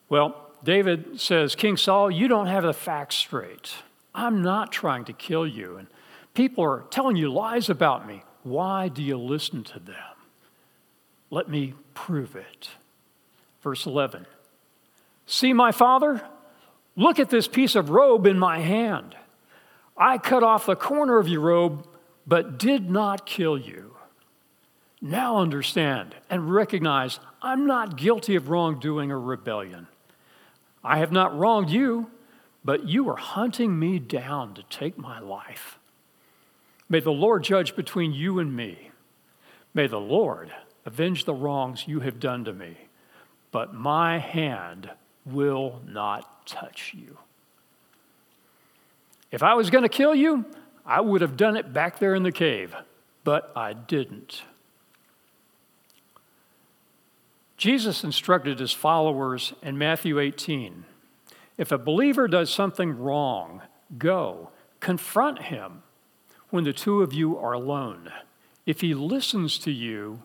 Well, 0.09 0.51
David 0.63 1.21
says, 1.21 1.55
King 1.55 1.77
Saul, 1.77 2.11
you 2.11 2.29
don't 2.29 2.47
have 2.47 2.65
the 2.65 2.75
facts 2.75 3.17
straight. 3.17 3.75
I'm 4.17 4.43
not 4.43 4.73
trying 4.73 5.05
to 5.05 5.13
kill 5.13 5.47
you. 5.47 5.77
And 5.77 5.87
people 6.35 6.65
are 6.65 6.85
telling 6.91 7.17
you 7.17 7.33
lies 7.33 7.69
about 7.69 8.07
me. 8.07 8.23
Why 8.43 8.89
do 8.89 9.03
you 9.03 9.19
listen 9.19 9.63
to 9.65 9.79
them? 9.79 9.95
Let 11.31 11.49
me 11.49 11.75
prove 11.95 12.35
it. 12.35 12.71
Verse 13.63 13.87
11 13.87 14.27
See 15.27 15.53
my 15.53 15.73
father? 15.73 16.23
Look 16.97 17.19
at 17.19 17.29
this 17.29 17.47
piece 17.47 17.75
of 17.75 17.91
robe 17.91 18.27
in 18.27 18.39
my 18.39 18.61
hand. 18.61 19.15
I 19.97 20.19
cut 20.19 20.43
off 20.43 20.67
the 20.67 20.77
corner 20.77 21.19
of 21.19 21.29
your 21.29 21.41
robe, 21.41 21.87
but 22.27 22.59
did 22.59 22.91
not 22.91 23.27
kill 23.27 23.59
you. 23.59 23.97
Now 25.03 25.39
understand 25.39 26.15
and 26.31 26.53
recognize 26.53 27.21
I'm 27.43 27.67
not 27.67 27.97
guilty 27.97 28.35
of 28.35 28.49
wrongdoing 28.49 29.13
or 29.13 29.21
rebellion. 29.21 29.89
I 30.83 30.99
have 30.99 31.13
not 31.13 31.37
wronged 31.37 31.71
you, 31.71 32.11
but 32.67 32.89
you 32.89 33.09
are 33.09 33.17
hunting 33.17 33.79
me 33.79 34.01
down 34.01 34.53
to 34.53 34.63
take 34.65 34.99
my 34.99 35.21
life. 35.21 35.79
May 36.89 36.99
the 36.99 37.13
Lord 37.13 37.45
judge 37.45 37.77
between 37.77 38.13
you 38.13 38.41
and 38.41 38.55
me. 38.55 38.91
May 39.73 39.87
the 39.87 40.01
Lord 40.01 40.53
avenge 40.85 41.25
the 41.25 41.35
wrongs 41.35 41.87
you 41.87 42.01
have 42.01 42.19
done 42.19 42.45
to 42.45 42.53
me, 42.53 42.77
but 43.53 43.73
my 43.73 44.19
hand 44.19 44.91
will 45.25 45.81
not 45.87 46.45
touch 46.45 46.93
you. 46.93 47.17
If 49.31 49.45
I 49.45 49.55
was 49.55 49.71
going 49.71 49.85
to 49.85 49.89
kill 49.89 50.15
you, 50.15 50.45
I 50.85 51.01
would 51.01 51.21
have 51.21 51.37
done 51.37 51.57
it 51.57 51.73
back 51.73 52.01
there 52.01 52.17
in 52.17 52.25
the 52.25 52.33
cave, 52.33 52.75
but 53.23 53.53
I 53.55 53.75
didn't. 53.75 54.43
Jesus 57.57 58.03
instructed 58.03 58.59
his 58.59 58.73
followers 58.73 59.53
in 59.63 59.79
Matthew 59.79 60.19
18 60.19 60.85
if 61.59 61.73
a 61.73 61.79
believer 61.79 62.29
does 62.29 62.53
something 62.53 62.99
wrong, 62.99 63.63
go, 63.99 64.51
confront 64.81 65.43
him 65.43 65.83
when 66.51 66.65
the 66.65 66.73
two 66.73 67.03
of 67.03 67.13
you 67.13 67.37
are 67.39 67.53
alone. 67.53 68.13
If 68.67 68.81
he 68.81 68.95
listens 68.95 69.59
to 69.61 69.71
you, 69.71 70.23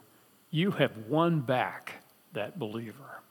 you 0.50 0.72
have 0.72 1.08
won 1.08 1.42
back 1.42 2.04
that 2.34 2.60
believer. 2.60 3.22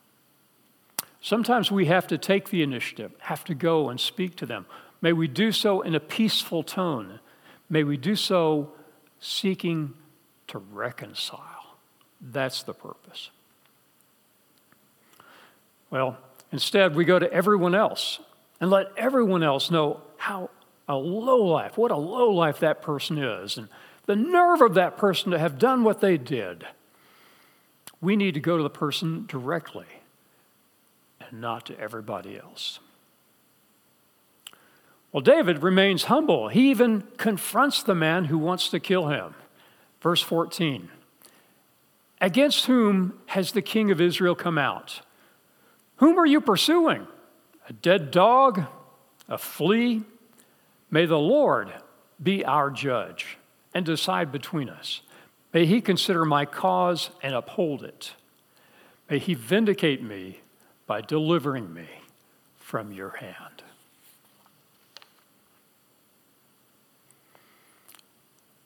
Sometimes 1.20 1.70
we 1.70 1.86
have 1.86 2.06
to 2.06 2.16
take 2.16 2.48
the 2.48 2.62
initiative, 2.62 3.12
have 3.20 3.44
to 3.44 3.54
go 3.54 3.90
and 3.90 4.00
speak 4.00 4.36
to 4.36 4.46
them. 4.46 4.66
May 5.02 5.12
we 5.12 5.28
do 5.28 5.52
so 5.52 5.82
in 5.82 5.94
a 5.94 6.00
peaceful 6.00 6.62
tone. 6.62 7.20
May 7.68 7.84
we 7.84 7.96
do 7.96 8.16
so 8.16 8.72
seeking 9.20 9.94
to 10.48 10.58
reconcile. 10.58 11.76
That's 12.20 12.62
the 12.62 12.74
purpose. 12.74 13.30
Well, 15.90 16.16
instead, 16.52 16.94
we 16.94 17.04
go 17.04 17.18
to 17.18 17.32
everyone 17.32 17.74
else 17.74 18.20
and 18.60 18.70
let 18.70 18.88
everyone 18.96 19.42
else 19.42 19.70
know 19.70 20.00
how 20.16 20.50
a 20.88 20.96
low 20.96 21.42
life, 21.42 21.78
what 21.78 21.90
a 21.90 21.96
low 21.96 22.30
life 22.30 22.58
that 22.60 22.82
person 22.82 23.18
is, 23.18 23.56
and 23.56 23.68
the 24.06 24.16
nerve 24.16 24.60
of 24.60 24.74
that 24.74 24.96
person 24.96 25.30
to 25.30 25.38
have 25.38 25.58
done 25.58 25.84
what 25.84 26.00
they 26.00 26.16
did. 26.16 26.66
We 28.00 28.16
need 28.16 28.34
to 28.34 28.40
go 28.40 28.56
to 28.56 28.62
the 28.62 28.70
person 28.70 29.26
directly 29.28 29.86
and 31.20 31.40
not 31.40 31.66
to 31.66 31.78
everybody 31.78 32.38
else. 32.38 32.80
Well, 35.12 35.20
David 35.20 35.62
remains 35.62 36.04
humble. 36.04 36.48
He 36.48 36.70
even 36.70 37.04
confronts 37.16 37.82
the 37.82 37.94
man 37.94 38.26
who 38.26 38.38
wants 38.38 38.68
to 38.70 38.80
kill 38.80 39.08
him. 39.08 39.34
Verse 40.00 40.22
14 40.22 40.88
Against 42.20 42.66
whom 42.66 43.18
has 43.26 43.52
the 43.52 43.62
king 43.62 43.90
of 43.90 44.00
Israel 44.00 44.34
come 44.34 44.58
out? 44.58 45.00
Whom 46.00 46.18
are 46.18 46.26
you 46.26 46.40
pursuing? 46.40 47.06
A 47.68 47.74
dead 47.74 48.10
dog? 48.10 48.64
A 49.28 49.36
flea? 49.36 50.02
May 50.90 51.04
the 51.04 51.18
Lord 51.18 51.72
be 52.20 52.42
our 52.42 52.70
judge 52.70 53.36
and 53.74 53.84
decide 53.84 54.32
between 54.32 54.70
us. 54.70 55.02
May 55.52 55.66
he 55.66 55.82
consider 55.82 56.24
my 56.24 56.46
cause 56.46 57.10
and 57.22 57.34
uphold 57.34 57.84
it. 57.84 58.14
May 59.10 59.18
he 59.18 59.34
vindicate 59.34 60.02
me 60.02 60.40
by 60.86 61.02
delivering 61.02 61.72
me 61.74 61.86
from 62.56 62.92
your 62.92 63.10
hand. 63.10 63.62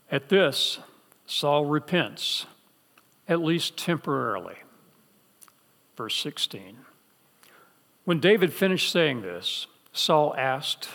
At 0.09 0.29
this, 0.29 0.79
Saul 1.27 1.65
repents, 1.65 2.47
at 3.29 3.43
least 3.43 3.77
temporarily. 3.77 4.57
Verse 5.97 6.17
16. 6.17 6.77
When 8.05 8.21
David 8.21 8.53
finished 8.53 8.93
saying 8.93 9.23
this, 9.23 9.67
Saul 9.93 10.35
asked, 10.37 10.89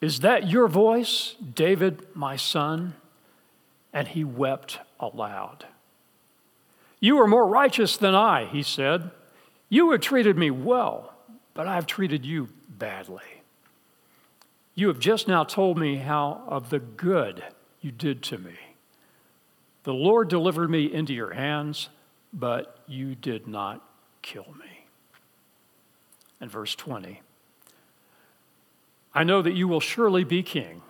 Is 0.00 0.20
that 0.20 0.48
your 0.48 0.68
voice, 0.68 1.34
David, 1.54 2.06
my 2.14 2.36
son? 2.36 2.94
And 3.92 4.08
he 4.08 4.24
wept 4.24 4.78
aloud. 4.98 5.66
You 7.00 7.20
are 7.20 7.26
more 7.26 7.46
righteous 7.46 7.96
than 7.96 8.14
I, 8.14 8.46
he 8.46 8.62
said. 8.62 9.10
You 9.68 9.90
have 9.90 10.00
treated 10.00 10.36
me 10.36 10.50
well, 10.50 11.12
but 11.54 11.66
I 11.66 11.74
have 11.74 11.86
treated 11.86 12.24
you 12.24 12.48
badly. 12.68 13.42
You 14.74 14.88
have 14.88 14.98
just 14.98 15.28
now 15.28 15.44
told 15.44 15.78
me 15.78 15.96
how 15.96 16.42
of 16.46 16.70
the 16.70 16.78
good 16.78 17.42
you 17.80 17.90
did 17.90 18.22
to 18.24 18.38
me. 18.38 18.54
The 19.84 19.94
Lord 19.94 20.28
delivered 20.28 20.70
me 20.70 20.92
into 20.92 21.14
your 21.14 21.32
hands, 21.32 21.88
but 22.32 22.80
you 22.86 23.14
did 23.14 23.46
not 23.46 23.82
kill 24.22 24.46
me 24.58 24.75
and 26.40 26.50
verse 26.50 26.74
20. 26.74 27.22
I 29.14 29.24
know 29.24 29.40
that 29.40 29.54
you 29.54 29.66
will 29.66 29.80
surely 29.80 30.24
be 30.24 30.42
king, 30.42 30.82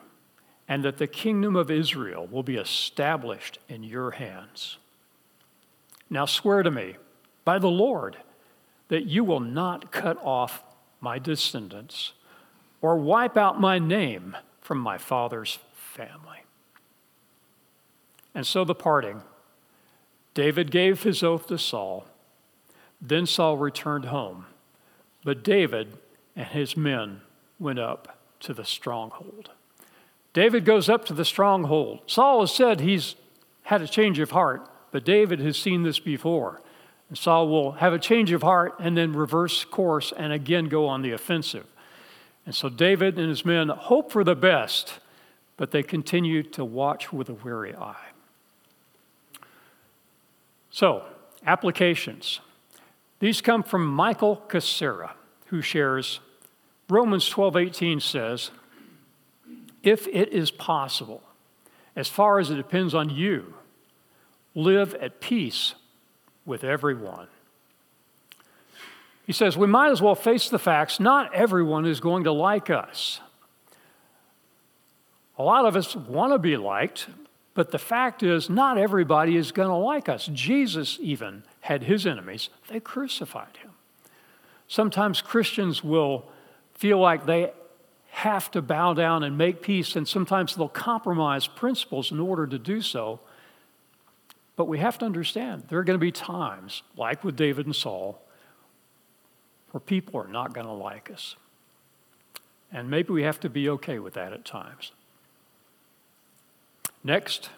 and 0.68 0.84
that 0.84 0.98
the 0.98 1.06
kingdom 1.06 1.54
of 1.54 1.70
Israel 1.70 2.26
will 2.26 2.42
be 2.42 2.56
established 2.56 3.58
in 3.68 3.84
your 3.84 4.12
hands. 4.12 4.78
Now 6.10 6.24
swear 6.26 6.62
to 6.62 6.70
me, 6.70 6.96
by 7.44 7.58
the 7.58 7.70
Lord, 7.70 8.16
that 8.88 9.06
you 9.06 9.22
will 9.22 9.40
not 9.40 9.92
cut 9.92 10.18
off 10.24 10.64
my 11.00 11.18
descendants 11.18 12.12
or 12.80 12.96
wipe 12.96 13.36
out 13.36 13.60
my 13.60 13.78
name 13.78 14.36
from 14.60 14.78
my 14.78 14.98
father's 14.98 15.58
family. 15.72 16.42
And 18.34 18.46
so 18.46 18.64
the 18.64 18.74
parting, 18.74 19.22
David 20.34 20.70
gave 20.70 21.04
his 21.04 21.22
oath 21.22 21.46
to 21.46 21.58
Saul. 21.58 22.06
Then 23.00 23.24
Saul 23.26 23.56
returned 23.56 24.06
home 24.06 24.46
but 25.26 25.42
David 25.42 25.98
and 26.36 26.46
his 26.46 26.76
men 26.76 27.20
went 27.58 27.80
up 27.80 28.16
to 28.38 28.54
the 28.54 28.64
stronghold. 28.64 29.50
David 30.32 30.64
goes 30.64 30.88
up 30.88 31.04
to 31.06 31.14
the 31.14 31.24
stronghold. 31.24 32.02
Saul 32.06 32.42
has 32.42 32.54
said 32.54 32.78
he's 32.78 33.16
had 33.64 33.82
a 33.82 33.88
change 33.88 34.20
of 34.20 34.30
heart, 34.30 34.70
but 34.92 35.04
David 35.04 35.40
has 35.40 35.58
seen 35.58 35.82
this 35.82 35.98
before. 35.98 36.62
And 37.08 37.18
Saul 37.18 37.48
will 37.48 37.72
have 37.72 37.92
a 37.92 37.98
change 37.98 38.30
of 38.30 38.42
heart 38.42 38.76
and 38.78 38.96
then 38.96 39.14
reverse 39.14 39.64
course 39.64 40.12
and 40.16 40.32
again 40.32 40.66
go 40.66 40.86
on 40.86 41.02
the 41.02 41.10
offensive. 41.10 41.66
And 42.44 42.54
so 42.54 42.68
David 42.68 43.18
and 43.18 43.28
his 43.28 43.44
men 43.44 43.68
hope 43.68 44.12
for 44.12 44.22
the 44.22 44.36
best, 44.36 45.00
but 45.56 45.72
they 45.72 45.82
continue 45.82 46.44
to 46.44 46.64
watch 46.64 47.12
with 47.12 47.28
a 47.28 47.34
weary 47.34 47.74
eye. 47.74 48.10
So, 50.70 51.02
applications. 51.44 52.38
These 53.18 53.40
come 53.40 53.62
from 53.62 53.86
Michael 53.86 54.42
Cassera, 54.48 55.12
who 55.46 55.62
shares 55.62 56.20
Romans 56.88 57.28
12:18 57.28 58.00
says, 58.00 58.50
"If 59.82 60.06
it 60.08 60.28
is 60.28 60.50
possible, 60.50 61.22
as 61.96 62.08
far 62.08 62.38
as 62.38 62.50
it 62.50 62.56
depends 62.56 62.94
on 62.94 63.10
you, 63.10 63.54
live 64.54 64.94
at 64.94 65.20
peace 65.20 65.74
with 66.44 66.62
everyone." 66.62 67.28
He 69.26 69.32
says, 69.32 69.56
"We 69.56 69.66
might 69.66 69.90
as 69.90 70.00
well 70.00 70.14
face 70.14 70.48
the 70.48 70.58
facts. 70.58 71.00
Not 71.00 71.32
everyone 71.34 71.86
is 71.86 71.98
going 71.98 72.22
to 72.24 72.32
like 72.32 72.70
us. 72.70 73.20
A 75.38 75.42
lot 75.42 75.66
of 75.66 75.74
us 75.74 75.96
want 75.96 76.32
to 76.32 76.38
be 76.38 76.56
liked, 76.56 77.08
but 77.52 77.72
the 77.72 77.78
fact 77.78 78.22
is, 78.22 78.48
not 78.48 78.78
everybody 78.78 79.36
is 79.36 79.50
going 79.50 79.68
to 79.68 79.74
like 79.74 80.08
us. 80.08 80.26
Jesus 80.32 80.98
even 81.00 81.42
had 81.66 81.84
his 81.84 82.06
enemies, 82.06 82.48
they 82.68 82.80
crucified 82.80 83.56
him. 83.58 83.72
Sometimes 84.68 85.20
Christians 85.20 85.82
will 85.82 86.24
feel 86.74 86.98
like 86.98 87.26
they 87.26 87.52
have 88.10 88.50
to 88.52 88.62
bow 88.62 88.94
down 88.94 89.22
and 89.22 89.36
make 89.36 89.62
peace, 89.62 89.96
and 89.96 90.06
sometimes 90.08 90.54
they'll 90.54 90.68
compromise 90.68 91.46
principles 91.46 92.10
in 92.10 92.20
order 92.20 92.46
to 92.46 92.58
do 92.58 92.80
so. 92.80 93.20
But 94.54 94.66
we 94.66 94.78
have 94.78 94.96
to 94.98 95.04
understand 95.04 95.64
there 95.68 95.78
are 95.78 95.84
going 95.84 95.98
to 95.98 96.04
be 96.04 96.12
times, 96.12 96.82
like 96.96 97.22
with 97.22 97.36
David 97.36 97.66
and 97.66 97.76
Saul, 97.76 98.20
where 99.72 99.80
people 99.80 100.20
are 100.20 100.28
not 100.28 100.54
going 100.54 100.66
to 100.66 100.72
like 100.72 101.10
us. 101.10 101.36
And 102.72 102.88
maybe 102.88 103.12
we 103.12 103.24
have 103.24 103.40
to 103.40 103.50
be 103.50 103.68
okay 103.70 103.98
with 103.98 104.14
that 104.14 104.32
at 104.32 104.44
times. 104.44 104.92
Next, 107.04 107.50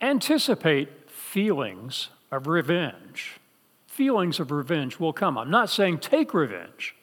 anticipate 0.00 1.10
feelings 1.10 2.10
of 2.30 2.46
revenge. 2.46 3.40
Feelings 3.86 4.40
of 4.40 4.50
revenge 4.50 4.98
will 4.98 5.12
come. 5.12 5.36
I'm 5.36 5.50
not 5.50 5.68
saying 5.68 5.98
take 5.98 6.32
revenge, 6.32 6.94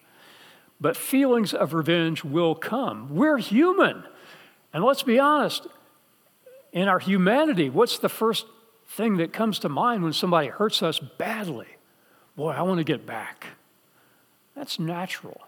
but 0.80 0.96
feelings 0.96 1.54
of 1.54 1.74
revenge 1.74 2.24
will 2.24 2.56
come. 2.56 3.14
We're 3.16 3.38
human. 3.38 4.04
And 4.74 4.84
let's 4.84 5.04
be 5.04 5.20
honest, 5.20 5.68
in 6.72 6.88
our 6.88 7.00
humanity, 7.00 7.70
what's 7.70 8.00
the 8.00 8.10
first 8.10 8.46
thing 8.88 9.18
that 9.18 9.34
comes 9.34 9.60
to 9.60 9.70
mind 9.70 10.04
when 10.04 10.14
somebody 10.14 10.48
hurts 10.48 10.82
us 10.82 11.00
badly? 11.00 11.68
Boy, 12.36 12.52
I 12.52 12.62
want 12.62 12.78
to 12.78 12.84
get 12.84 13.06
back. 13.06 13.48
That's 14.56 14.80
natural. 14.80 15.42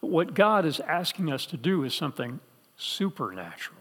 But 0.00 0.10
what 0.10 0.34
God 0.34 0.64
is 0.64 0.80
asking 0.80 1.32
us 1.32 1.46
to 1.46 1.56
do 1.56 1.84
is 1.84 1.94
something 1.94 2.40
supernatural. 2.76 3.76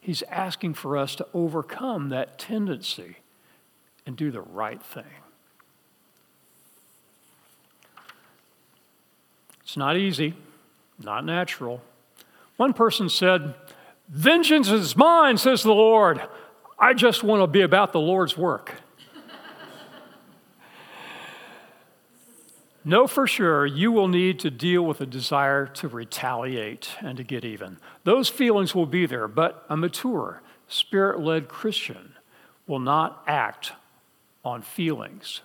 He's 0.00 0.22
asking 0.24 0.74
for 0.74 0.96
us 0.96 1.14
to 1.16 1.26
overcome 1.34 2.08
that 2.08 2.38
tendency 2.38 3.16
and 4.10 4.16
do 4.16 4.32
the 4.32 4.40
right 4.40 4.82
thing. 4.82 5.04
It's 9.62 9.76
not 9.76 9.96
easy, 9.96 10.34
not 10.98 11.24
natural. 11.24 11.80
One 12.56 12.72
person 12.72 13.08
said, 13.08 13.54
Vengeance 14.08 14.68
is 14.68 14.96
mine, 14.96 15.38
says 15.38 15.62
the 15.62 15.72
Lord. 15.72 16.20
I 16.76 16.92
just 16.92 17.22
want 17.22 17.40
to 17.40 17.46
be 17.46 17.60
about 17.60 17.92
the 17.92 18.00
Lord's 18.00 18.36
work. 18.36 18.74
Know 22.84 23.06
for 23.06 23.28
sure 23.28 23.64
you 23.64 23.92
will 23.92 24.08
need 24.08 24.40
to 24.40 24.50
deal 24.50 24.82
with 24.82 25.00
a 25.00 25.06
desire 25.06 25.66
to 25.66 25.86
retaliate 25.86 26.96
and 27.00 27.16
to 27.16 27.22
get 27.22 27.44
even. 27.44 27.78
Those 28.02 28.28
feelings 28.28 28.74
will 28.74 28.86
be 28.86 29.06
there, 29.06 29.28
but 29.28 29.64
a 29.68 29.76
mature, 29.76 30.42
spirit 30.66 31.20
led 31.20 31.46
Christian 31.46 32.14
will 32.66 32.80
not 32.80 33.22
act 33.28 33.74
on 34.44 34.62
feelings. 34.62 35.42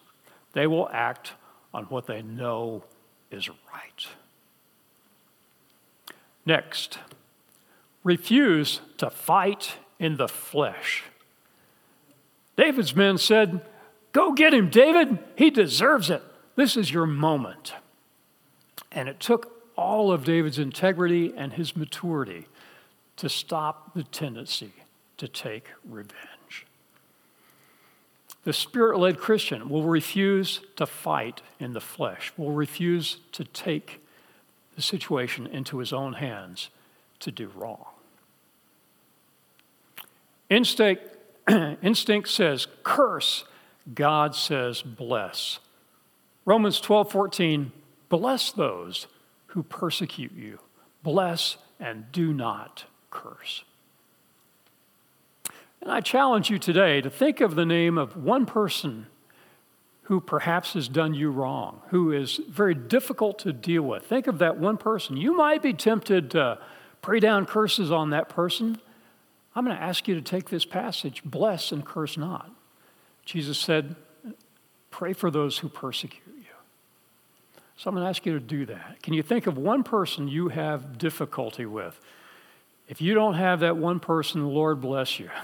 They 0.53 0.67
will 0.67 0.89
act 0.91 1.33
on 1.73 1.85
what 1.85 2.07
they 2.07 2.21
know 2.21 2.83
is 3.31 3.49
right. 3.49 4.07
Next, 6.45 6.99
refuse 8.03 8.81
to 8.97 9.09
fight 9.09 9.73
in 9.99 10.17
the 10.17 10.27
flesh. 10.27 11.03
David's 12.55 12.95
men 12.95 13.17
said, 13.17 13.61
Go 14.13 14.31
get 14.31 14.53
him, 14.53 14.69
David. 14.69 15.19
He 15.35 15.49
deserves 15.49 16.09
it. 16.09 16.23
This 16.55 16.77
is 16.77 16.91
your 16.91 17.05
moment. 17.05 17.73
And 18.91 19.09
it 19.09 19.19
took 19.19 19.51
all 19.75 20.11
of 20.11 20.23
David's 20.23 20.57
integrity 20.57 21.33
and 21.35 21.51
his 21.51 21.75
maturity 21.75 22.47
to 23.17 23.27
stop 23.27 23.93
the 23.93 24.03
tendency 24.03 24.71
to 25.17 25.27
take 25.27 25.67
revenge. 25.83 26.34
The 28.45 28.53
spirit 28.53 28.99
led 28.99 29.17
Christian 29.17 29.69
will 29.69 29.83
refuse 29.83 30.61
to 30.75 30.85
fight 30.85 31.41
in 31.59 31.73
the 31.73 31.81
flesh, 31.81 32.31
will 32.37 32.51
refuse 32.51 33.17
to 33.33 33.43
take 33.43 34.01
the 34.75 34.83
situation 34.83 35.47
into 35.47 35.79
his 35.79 35.91
own 35.91 36.13
hands 36.13 36.69
to 37.21 37.31
do 37.31 37.51
wrong. 37.55 37.85
Instinct, 40.49 41.01
instinct 41.49 42.29
says 42.29 42.67
curse, 42.83 43.45
God 43.93 44.35
says 44.35 44.83
bless. 44.83 45.59
Romans 46.45 46.79
12, 46.79 47.11
14, 47.11 47.71
bless 48.09 48.51
those 48.51 49.07
who 49.47 49.63
persecute 49.63 50.33
you. 50.33 50.59
Bless 51.01 51.57
and 51.79 52.11
do 52.11 52.31
not 52.31 52.85
curse. 53.09 53.63
And 55.85 55.93
I 55.93 56.01
challenge 56.01 56.49
you 56.49 56.57
today 56.57 56.99
to 56.99 57.11
think 57.11 57.41
of 57.41 57.53
the 57.53 57.65
name 57.65 57.99
of 57.99 58.17
one 58.17 58.47
person 58.47 59.05
who 60.03 60.19
perhaps 60.19 60.73
has 60.73 60.87
done 60.87 61.13
you 61.13 61.29
wrong, 61.29 61.79
who 61.89 62.11
is 62.11 62.41
very 62.49 62.73
difficult 62.73 63.37
to 63.39 63.53
deal 63.53 63.83
with. 63.83 64.03
Think 64.03 64.25
of 64.25 64.39
that 64.39 64.57
one 64.57 64.77
person. 64.77 65.15
You 65.15 65.35
might 65.37 65.61
be 65.61 65.73
tempted 65.73 66.31
to 66.31 66.57
pray 67.03 67.19
down 67.19 67.45
curses 67.45 67.91
on 67.91 68.09
that 68.09 68.29
person. 68.29 68.79
I'm 69.55 69.63
going 69.63 69.77
to 69.77 69.81
ask 69.81 70.07
you 70.07 70.15
to 70.15 70.23
take 70.23 70.49
this 70.49 70.65
passage 70.65 71.21
bless 71.23 71.71
and 71.71 71.85
curse 71.85 72.17
not. 72.17 72.49
Jesus 73.23 73.59
said, 73.59 73.95
Pray 74.89 75.13
for 75.13 75.29
those 75.29 75.59
who 75.59 75.69
persecute. 75.69 76.21
You. 76.25 76.45
So 77.77 77.89
I'm 77.89 77.95
going 77.95 78.05
to 78.05 78.09
ask 78.09 78.25
you 78.25 78.33
to 78.33 78.39
do 78.39 78.65
that. 78.67 79.03
Can 79.03 79.13
you 79.13 79.21
think 79.21 79.45
of 79.45 79.57
one 79.57 79.83
person 79.83 80.27
you 80.27 80.47
have 80.49 80.97
difficulty 80.97 81.65
with? 81.67 81.99
If 82.87 83.01
you 83.01 83.13
don't 83.13 83.33
have 83.35 83.59
that 83.59 83.77
one 83.77 83.99
person, 83.99 84.47
Lord 84.47 84.81
bless 84.81 85.19
you. 85.19 85.29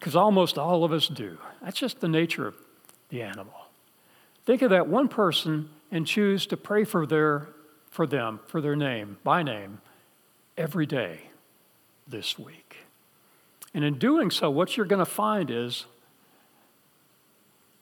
Because 0.00 0.16
almost 0.16 0.56
all 0.56 0.82
of 0.82 0.92
us 0.92 1.08
do. 1.08 1.36
That's 1.62 1.78
just 1.78 2.00
the 2.00 2.08
nature 2.08 2.46
of 2.46 2.56
the 3.10 3.22
animal. 3.22 3.66
Think 4.46 4.62
of 4.62 4.70
that 4.70 4.88
one 4.88 5.08
person 5.08 5.68
and 5.92 6.06
choose 6.06 6.46
to 6.46 6.56
pray 6.56 6.84
for, 6.84 7.06
their, 7.06 7.48
for 7.90 8.06
them, 8.06 8.40
for 8.46 8.62
their 8.62 8.74
name, 8.74 9.18
by 9.22 9.42
name, 9.42 9.82
every 10.56 10.86
day 10.86 11.20
this 12.08 12.38
week. 12.38 12.78
And 13.74 13.84
in 13.84 13.98
doing 13.98 14.30
so, 14.30 14.50
what 14.50 14.74
you're 14.76 14.86
going 14.86 15.04
to 15.04 15.10
find 15.10 15.50
is 15.50 15.84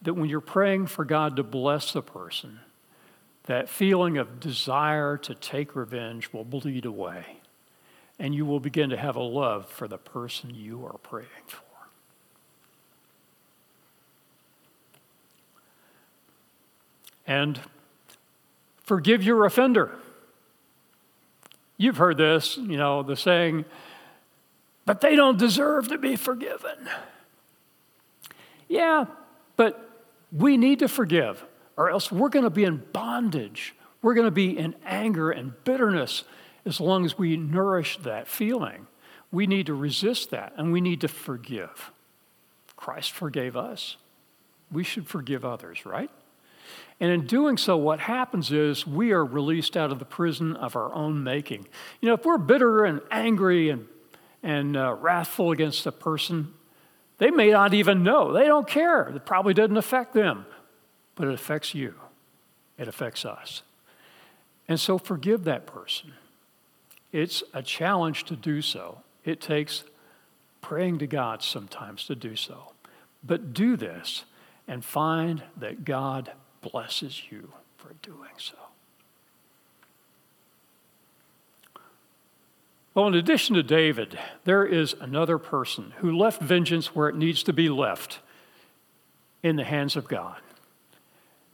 that 0.03 0.15
when 0.15 0.29
you're 0.29 0.41
praying 0.41 0.89
for 0.89 1.05
God 1.05 1.37
to 1.37 1.45
bless 1.45 1.93
the 1.93 2.03
person, 2.03 2.59
that 3.45 3.69
feeling 3.69 4.19
of 4.19 4.41
desire 4.41 5.17
to 5.19 5.35
take 5.37 5.77
revenge 5.77 6.33
will 6.33 6.45
bleed 6.45 6.85
away, 6.85 7.39
and 8.19 8.35
you 8.35 8.45
will 8.45 8.61
begin 8.61 8.91
to 8.91 8.97
have 8.97 9.15
a 9.15 9.23
love 9.23 9.71
for 9.71 9.87
the 9.87 9.99
person 9.99 10.53
you 10.53 10.85
are 10.85 10.99
praying 10.99 11.29
for. 11.47 11.68
And 17.29 17.61
forgive 18.79 19.23
your 19.23 19.45
offender. 19.45 19.93
You've 21.77 21.99
heard 21.99 22.17
this, 22.17 22.57
you 22.57 22.77
know, 22.77 23.05
the 23.05 23.17
saying, 23.17 23.67
but 24.85 25.01
they 25.01 25.15
don't 25.15 25.39
deserve 25.39 25.89
to 25.89 25.99
be 25.99 26.17
forgiven. 26.17 26.89
Yeah, 28.69 29.05
but 29.57 29.91
we 30.33 30.57
need 30.57 30.81
to 30.81 30.89
forgive 30.89 31.45
or 31.77 31.91
else 31.91 32.11
we're 32.11 32.29
going 32.29 32.45
to 32.45 32.51
be 32.51 32.65
in 32.65 32.83
bondage. 32.93 33.75
We're 34.03 34.15
going 34.15 34.27
to 34.27 34.33
be 34.33 34.59
in 34.59 34.75
anger 34.85 35.31
and 35.31 35.53
bitterness 35.65 36.25
as 36.65 36.81
long 36.81 37.05
as 37.05 37.17
we 37.17 37.37
nourish 37.37 37.99
that 37.99 38.27
feeling. 38.27 38.89
We 39.31 39.47
need 39.47 39.67
to 39.67 39.75
resist 39.75 40.31
that 40.31 40.53
and 40.57 40.73
we 40.73 40.81
need 40.81 41.01
to 41.03 41.09
forgive. 41.09 41.93
Christ 42.77 43.13
forgave 43.13 43.57
us. 43.57 43.97
We 44.73 44.83
should 44.83 45.07
forgive 45.07 45.45
others, 45.45 45.87
right? 45.87 46.11
And 47.01 47.11
in 47.11 47.27
doing 47.27 47.57
so, 47.57 47.77
what 47.77 48.01
happens 48.01 48.51
is 48.51 48.87
we 48.87 49.13
are 49.13 49.25
released 49.25 49.77
out 49.77 49.93
of 49.93 49.99
the 49.99 50.05
prison 50.05 50.57
of 50.57 50.75
our 50.77 50.93
own 50.93 51.23
making. 51.23 51.67
You 52.01 52.09
know, 52.09 52.15
if 52.15 52.25
we're 52.25 52.39
bitter 52.39 52.85
and 52.85 53.01
angry 53.11 53.71
and, 53.71 53.87
and 54.43 54.77
uh, 54.77 54.97
wrathful 54.99 55.53
against 55.53 55.87
a 55.87 55.93
person, 55.93 56.53
they 57.19 57.31
may 57.31 57.51
not 57.51 57.75
even 57.75 58.03
know. 58.03 58.33
They 58.33 58.45
don't 58.45 58.67
care. 58.67 59.03
It 59.09 59.25
probably 59.27 59.55
doesn't 59.55 59.77
affect 59.77 60.15
them 60.15 60.47
but 61.19 61.27
it 61.27 61.35
affects 61.35 61.75
you, 61.75 61.95
it 62.79 62.87
affects 62.87 63.25
us. 63.25 63.63
And 64.69 64.79
so 64.79 64.99
forgive 64.99 65.45
that 65.45 65.67
person. 65.67 66.13
It's 67.11 67.43
a 67.53 67.63
challenge 67.63 68.25
to 68.27 68.37
do 68.37 68.63
so. 68.63 69.01
It 69.25 69.41
takes 69.41 69.83
praying 70.61 71.01
to 71.01 71.07
God 71.09 71.43
sometimes 71.43 72.05
to 72.05 72.15
do 72.15 72.37
so. 72.37 72.73
But 73.25 73.53
do 73.53 73.77
this 73.77 74.25
and 74.69 74.85
find 74.85 75.43
that 75.57 75.85
God 75.85 76.31
blesses 76.61 77.23
you 77.31 77.53
for 77.77 77.95
doing 78.03 78.31
so. 78.37 78.57
Well, 82.95 83.07
in 83.07 83.15
addition 83.15 83.55
to 83.55 83.63
David, 83.63 84.19
there 84.45 84.65
is 84.65 84.95
another 85.01 85.39
person 85.39 85.93
who 85.99 86.17
left 86.17 86.43
vengeance 86.43 86.97
where 86.97 87.09
it 87.09 87.15
needs 87.15 87.45
to 87.45 87.53
be 87.53 87.69
left 87.69 88.19
in 89.43 89.57
the 89.57 89.65
hands 89.65 89.95
of 89.95 90.09
God. 90.09 90.41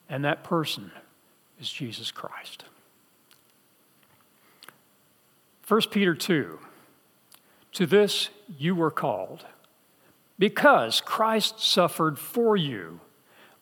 And 0.08 0.24
that 0.24 0.42
person 0.42 0.90
is 1.60 1.70
Jesus 1.70 2.10
Christ. 2.10 2.64
1 5.66 5.80
Peter 5.90 6.14
2 6.14 6.58
To 7.72 7.86
this 7.86 8.30
you 8.58 8.74
were 8.74 8.90
called, 8.90 9.44
because 10.38 11.00
Christ 11.00 11.60
suffered 11.60 12.18
for 12.18 12.56
you, 12.56 13.00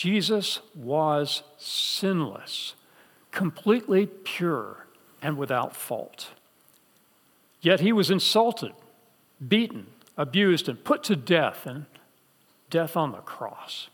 Jesus 0.00 0.60
was 0.74 1.42
sinless, 1.58 2.72
completely 3.32 4.06
pure, 4.06 4.86
and 5.20 5.36
without 5.36 5.76
fault. 5.76 6.30
Yet 7.60 7.80
he 7.80 7.92
was 7.92 8.10
insulted, 8.10 8.72
beaten, 9.46 9.88
abused, 10.16 10.70
and 10.70 10.82
put 10.82 11.02
to 11.04 11.16
death, 11.16 11.66
and 11.66 11.84
death 12.70 12.96
on 12.96 13.12
the 13.12 13.18
cross. 13.18 13.90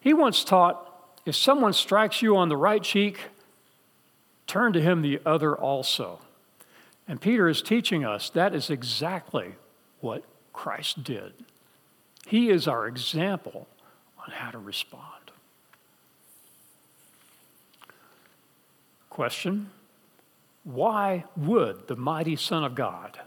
He 0.00 0.12
once 0.12 0.42
taught 0.42 0.92
if 1.24 1.36
someone 1.36 1.72
strikes 1.72 2.20
you 2.20 2.36
on 2.36 2.48
the 2.48 2.56
right 2.56 2.82
cheek, 2.82 3.20
turn 4.48 4.72
to 4.72 4.80
him 4.80 5.02
the 5.02 5.20
other 5.24 5.54
also. 5.54 6.18
And 7.06 7.20
Peter 7.20 7.48
is 7.48 7.62
teaching 7.62 8.04
us 8.04 8.28
that 8.30 8.56
is 8.56 8.70
exactly 8.70 9.52
what 10.00 10.24
Christ 10.52 11.04
did. 11.04 11.32
He 12.26 12.50
is 12.50 12.66
our 12.66 12.88
example 12.88 13.68
on 14.24 14.32
how 14.32 14.50
to 14.50 14.58
respond. 14.58 15.30
Question 19.10 19.70
Why 20.64 21.24
would 21.36 21.88
the 21.88 21.96
mighty 21.96 22.36
Son 22.36 22.64
of 22.64 22.74
God 22.74 23.20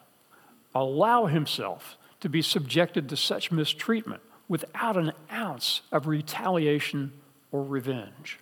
allow 0.73 1.25
himself 1.25 1.97
to 2.21 2.29
be 2.29 2.41
subjected 2.41 3.07
to 3.09 3.17
such 3.17 3.51
mistreatment 3.51 4.21
without 4.47 4.97
an 4.97 5.11
ounce 5.31 5.81
of 5.91 6.07
retaliation 6.07 7.13
or 7.51 7.63
revenge? 7.63 8.39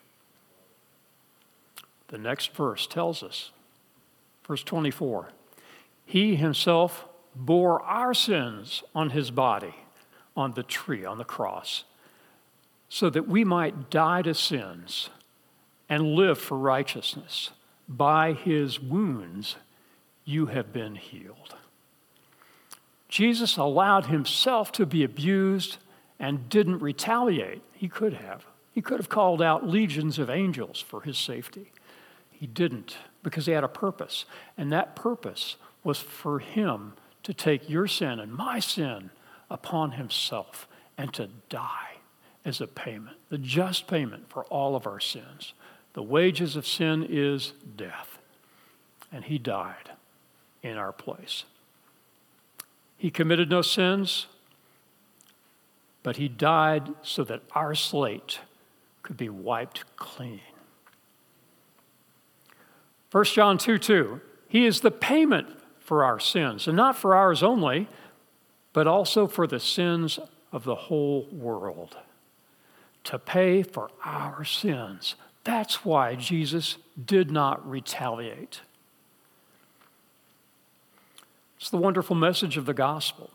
The 2.07 2.17
next 2.17 2.53
verse 2.53 2.85
tells 2.85 3.23
us, 3.23 3.51
verse 4.47 4.63
24, 4.63 5.29
He 6.05 6.35
himself 6.35 7.05
bore 7.35 7.81
our 7.81 8.13
sins 8.13 8.83
on 8.93 9.09
his 9.09 9.31
body 9.31 9.75
on 10.35 10.53
the 10.53 10.63
tree, 10.63 11.05
on 11.05 11.17
the 11.17 11.23
cross, 11.23 11.83
so 12.93 13.09
that 13.09 13.27
we 13.27 13.43
might 13.43 13.89
die 13.89 14.21
to 14.21 14.35
sins 14.35 15.09
and 15.89 16.13
live 16.13 16.37
for 16.37 16.55
righteousness. 16.55 17.49
By 17.89 18.33
his 18.33 18.79
wounds 18.79 19.55
you 20.25 20.45
have 20.45 20.71
been 20.71 20.93
healed. 20.93 21.55
Jesus 23.09 23.57
allowed 23.57 24.05
himself 24.05 24.71
to 24.73 24.85
be 24.85 25.03
abused 25.03 25.77
and 26.19 26.47
didn't 26.49 26.83
retaliate. 26.83 27.63
He 27.73 27.87
could 27.87 28.13
have. 28.13 28.45
He 28.71 28.79
could 28.79 28.99
have 28.99 29.09
called 29.09 29.41
out 29.41 29.67
legions 29.67 30.19
of 30.19 30.29
angels 30.29 30.79
for 30.79 31.01
his 31.01 31.17
safety. 31.17 31.71
He 32.29 32.45
didn't 32.45 32.97
because 33.23 33.47
he 33.47 33.53
had 33.53 33.63
a 33.63 33.67
purpose. 33.67 34.25
And 34.55 34.71
that 34.71 34.95
purpose 34.95 35.55
was 35.83 35.97
for 35.97 36.37
him 36.37 36.93
to 37.23 37.33
take 37.33 37.67
your 37.67 37.87
sin 37.87 38.19
and 38.19 38.31
my 38.31 38.59
sin 38.59 39.09
upon 39.49 39.93
himself 39.93 40.67
and 40.95 41.11
to 41.15 41.29
die 41.49 41.92
as 42.45 42.59
a 42.59 42.67
payment, 42.67 43.17
the 43.29 43.37
just 43.37 43.87
payment 43.87 44.29
for 44.29 44.43
all 44.45 44.75
of 44.75 44.85
our 44.85 44.99
sins. 44.99 45.53
The 45.93 46.03
wages 46.03 46.55
of 46.55 46.67
sin 46.67 47.05
is 47.07 47.53
death, 47.75 48.17
and 49.11 49.23
he 49.25 49.37
died 49.37 49.91
in 50.61 50.77
our 50.77 50.91
place. 50.91 51.45
He 52.97 53.11
committed 53.11 53.49
no 53.49 53.61
sins, 53.61 54.27
but 56.01 56.17
he 56.17 56.27
died 56.27 56.93
so 57.01 57.23
that 57.23 57.41
our 57.53 57.75
slate 57.75 58.39
could 59.03 59.17
be 59.17 59.29
wiped 59.29 59.83
clean. 59.95 60.41
1 63.11 63.25
John 63.25 63.57
2 63.57 63.77
2, 63.77 64.21
he 64.47 64.65
is 64.65 64.81
the 64.81 64.91
payment 64.91 65.47
for 65.79 66.03
our 66.03 66.19
sins, 66.19 66.67
and 66.67 66.75
not 66.75 66.97
for 66.97 67.13
ours 67.13 67.43
only, 67.43 67.87
but 68.71 68.87
also 68.87 69.27
for 69.27 69.45
the 69.45 69.59
sins 69.59 70.19
of 70.51 70.63
the 70.63 70.75
whole 70.75 71.27
world. 71.31 71.97
To 73.05 73.19
pay 73.19 73.63
for 73.63 73.89
our 74.03 74.43
sins. 74.45 75.15
That's 75.43 75.83
why 75.83 76.15
Jesus 76.15 76.77
did 77.03 77.31
not 77.31 77.67
retaliate. 77.69 78.61
It's 81.57 81.69
the 81.69 81.77
wonderful 81.77 82.15
message 82.15 82.57
of 82.57 82.65
the 82.65 82.73
gospel 82.73 83.29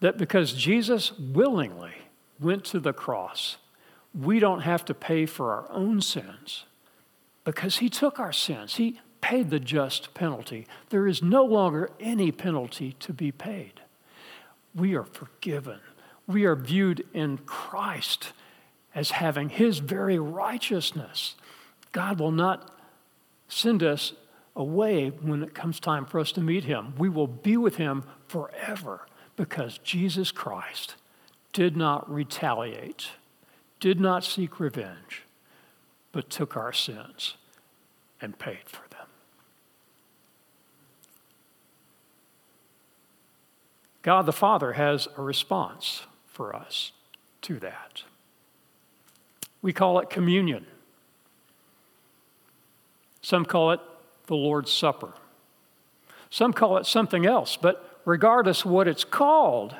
that 0.00 0.18
because 0.18 0.52
Jesus 0.52 1.12
willingly 1.18 1.94
went 2.38 2.64
to 2.66 2.80
the 2.80 2.92
cross, 2.92 3.56
we 4.14 4.38
don't 4.40 4.60
have 4.60 4.84
to 4.86 4.94
pay 4.94 5.26
for 5.26 5.52
our 5.52 5.70
own 5.70 6.00
sins 6.00 6.64
because 7.44 7.78
he 7.78 7.88
took 7.88 8.18
our 8.18 8.32
sins. 8.32 8.76
He 8.76 9.00
paid 9.20 9.50
the 9.50 9.60
just 9.60 10.14
penalty. 10.14 10.66
There 10.90 11.06
is 11.06 11.22
no 11.22 11.44
longer 11.44 11.90
any 11.98 12.30
penalty 12.30 12.94
to 13.00 13.12
be 13.12 13.32
paid. 13.32 13.80
We 14.74 14.94
are 14.94 15.04
forgiven. 15.04 15.80
We 16.26 16.44
are 16.44 16.56
viewed 16.56 17.06
in 17.14 17.38
Christ 17.38 18.32
as 18.96 19.10
having 19.10 19.50
his 19.50 19.78
very 19.78 20.18
righteousness. 20.18 21.36
God 21.92 22.18
will 22.18 22.32
not 22.32 22.74
send 23.46 23.82
us 23.82 24.14
away 24.56 25.08
when 25.08 25.42
it 25.42 25.54
comes 25.54 25.78
time 25.78 26.06
for 26.06 26.18
us 26.18 26.32
to 26.32 26.40
meet 26.40 26.64
him. 26.64 26.94
We 26.96 27.10
will 27.10 27.26
be 27.26 27.58
with 27.58 27.76
him 27.76 28.04
forever 28.26 29.06
because 29.36 29.78
Jesus 29.78 30.32
Christ 30.32 30.96
did 31.52 31.76
not 31.76 32.10
retaliate, 32.10 33.10
did 33.80 34.00
not 34.00 34.24
seek 34.24 34.58
revenge, 34.58 35.24
but 36.10 36.30
took 36.30 36.56
our 36.56 36.72
sins 36.72 37.36
and 38.22 38.38
paid 38.38 38.64
for 38.64 38.88
them. 38.88 39.06
God 44.00 44.24
the 44.24 44.32
Father 44.32 44.72
has 44.72 45.06
a 45.18 45.22
response 45.22 46.04
for 46.24 46.56
us 46.56 46.92
to 47.42 47.58
that. 47.58 48.04
We 49.66 49.72
call 49.72 49.98
it 49.98 50.08
communion. 50.08 50.64
Some 53.20 53.44
call 53.44 53.72
it 53.72 53.80
the 54.28 54.36
Lord's 54.36 54.70
Supper. 54.70 55.12
Some 56.30 56.52
call 56.52 56.76
it 56.76 56.86
something 56.86 57.26
else, 57.26 57.56
but 57.56 58.00
regardless 58.04 58.64
what 58.64 58.86
it's 58.86 59.02
called, 59.02 59.74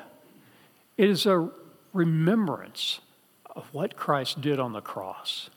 it 0.97 1.09
is 1.09 1.25
a 1.25 1.49
remembrance 1.93 2.99
of 3.55 3.73
what 3.73 3.95
Christ 3.95 4.41
did 4.41 4.59
on 4.59 4.73
the 4.73 4.81
cross, 4.81 5.49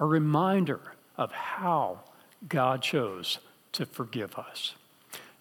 a 0.00 0.04
reminder 0.04 0.80
of 1.16 1.30
how 1.30 2.00
God 2.48 2.82
chose 2.82 3.38
to 3.74 3.86
forgive 3.86 4.34
us. 4.34 4.74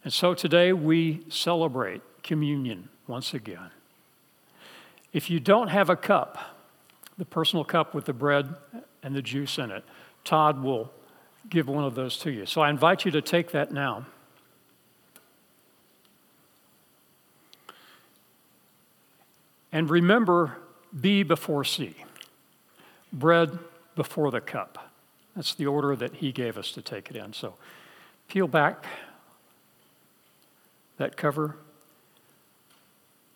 And 0.04 0.14
so 0.14 0.36
today 0.36 0.74
we 0.74 1.24
celebrate 1.28 2.04
communion 2.22 2.90
once 3.08 3.34
again. 3.34 3.72
If 5.12 5.32
you 5.32 5.40
don't 5.40 5.70
have 5.70 5.90
a 5.90 5.96
cup, 5.96 6.54
the 7.18 7.26
personal 7.26 7.64
cup 7.64 7.94
with 7.94 8.06
the 8.06 8.14
bread 8.14 8.56
and 9.04 9.16
the 9.16 9.22
juice 9.22 9.58
in 9.58 9.72
it, 9.72 9.84
Todd 10.24 10.62
will 10.62 10.92
give 11.50 11.68
one 11.68 11.84
of 11.84 11.96
those 11.96 12.18
to 12.20 12.32
you. 12.32 12.46
So 12.46 12.62
I 12.62 12.70
invite 12.70 13.06
you 13.06 13.12
to 13.12 13.22
take 13.22 13.52
that 13.52 13.72
now. 13.72 14.06
And 19.72 19.90
remember 19.90 20.58
B 21.00 21.24
before 21.24 21.64
C 21.64 21.96
bread 23.12 23.58
before 23.96 24.32
the 24.32 24.42
cup. 24.42 24.92
That's 25.36 25.54
the 25.54 25.66
order 25.66 25.96
that 25.96 26.16
he 26.16 26.32
gave 26.32 26.58
us 26.58 26.72
to 26.74 26.82
take 26.82 27.10
it 27.10 27.16
in. 27.16 27.34
So 27.34 27.56
peel 28.28 28.48
back 28.48 28.86
that 30.98 31.16
cover 31.16 31.56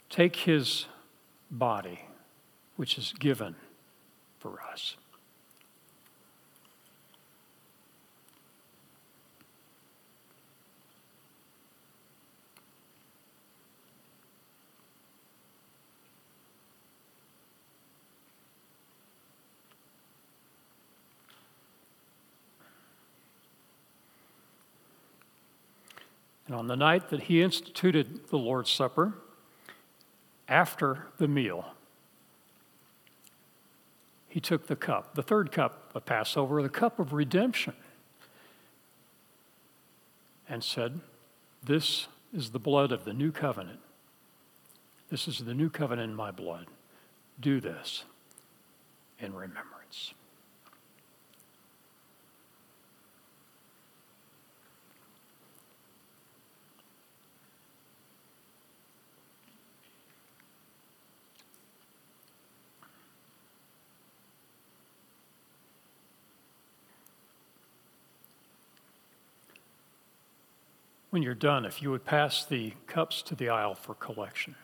take 0.09 0.35
his 0.35 0.87
body, 1.49 2.01
which 2.75 2.97
is 2.97 3.13
given 3.19 3.55
for 4.41 4.59
us. 4.71 4.95
And 26.47 26.55
on 26.55 26.67
the 26.67 26.75
night 26.75 27.09
that 27.11 27.23
he 27.23 27.41
instituted 27.41 28.27
the 28.27 28.37
Lord's 28.37 28.69
Supper, 28.69 29.13
after 30.49 31.07
the 31.17 31.27
meal, 31.27 31.75
he 34.31 34.39
took 34.39 34.67
the 34.67 34.77
cup, 34.77 35.13
the 35.13 35.21
third 35.21 35.51
cup 35.51 35.91
of 35.93 36.05
Passover, 36.05 36.63
the 36.63 36.69
cup 36.69 36.99
of 36.99 37.11
redemption, 37.11 37.73
and 40.47 40.63
said, 40.63 41.01
This 41.61 42.07
is 42.33 42.51
the 42.51 42.59
blood 42.59 42.93
of 42.93 43.03
the 43.03 43.11
new 43.11 43.33
covenant. 43.33 43.81
This 45.09 45.27
is 45.27 45.39
the 45.39 45.53
new 45.53 45.69
covenant 45.69 46.11
in 46.11 46.15
my 46.15 46.31
blood. 46.31 46.67
Do 47.41 47.59
this 47.59 48.05
in 49.19 49.33
remembrance. 49.33 50.13
When 71.11 71.21
you're 71.21 71.35
done, 71.35 71.65
if 71.65 71.81
you 71.81 71.91
would 71.91 72.05
pass 72.05 72.43
the 72.45 72.73
cups 72.87 73.21
to 73.21 73.35
the 73.35 73.49
aisle 73.49 73.75
for 73.75 73.93
collection. 73.93 74.55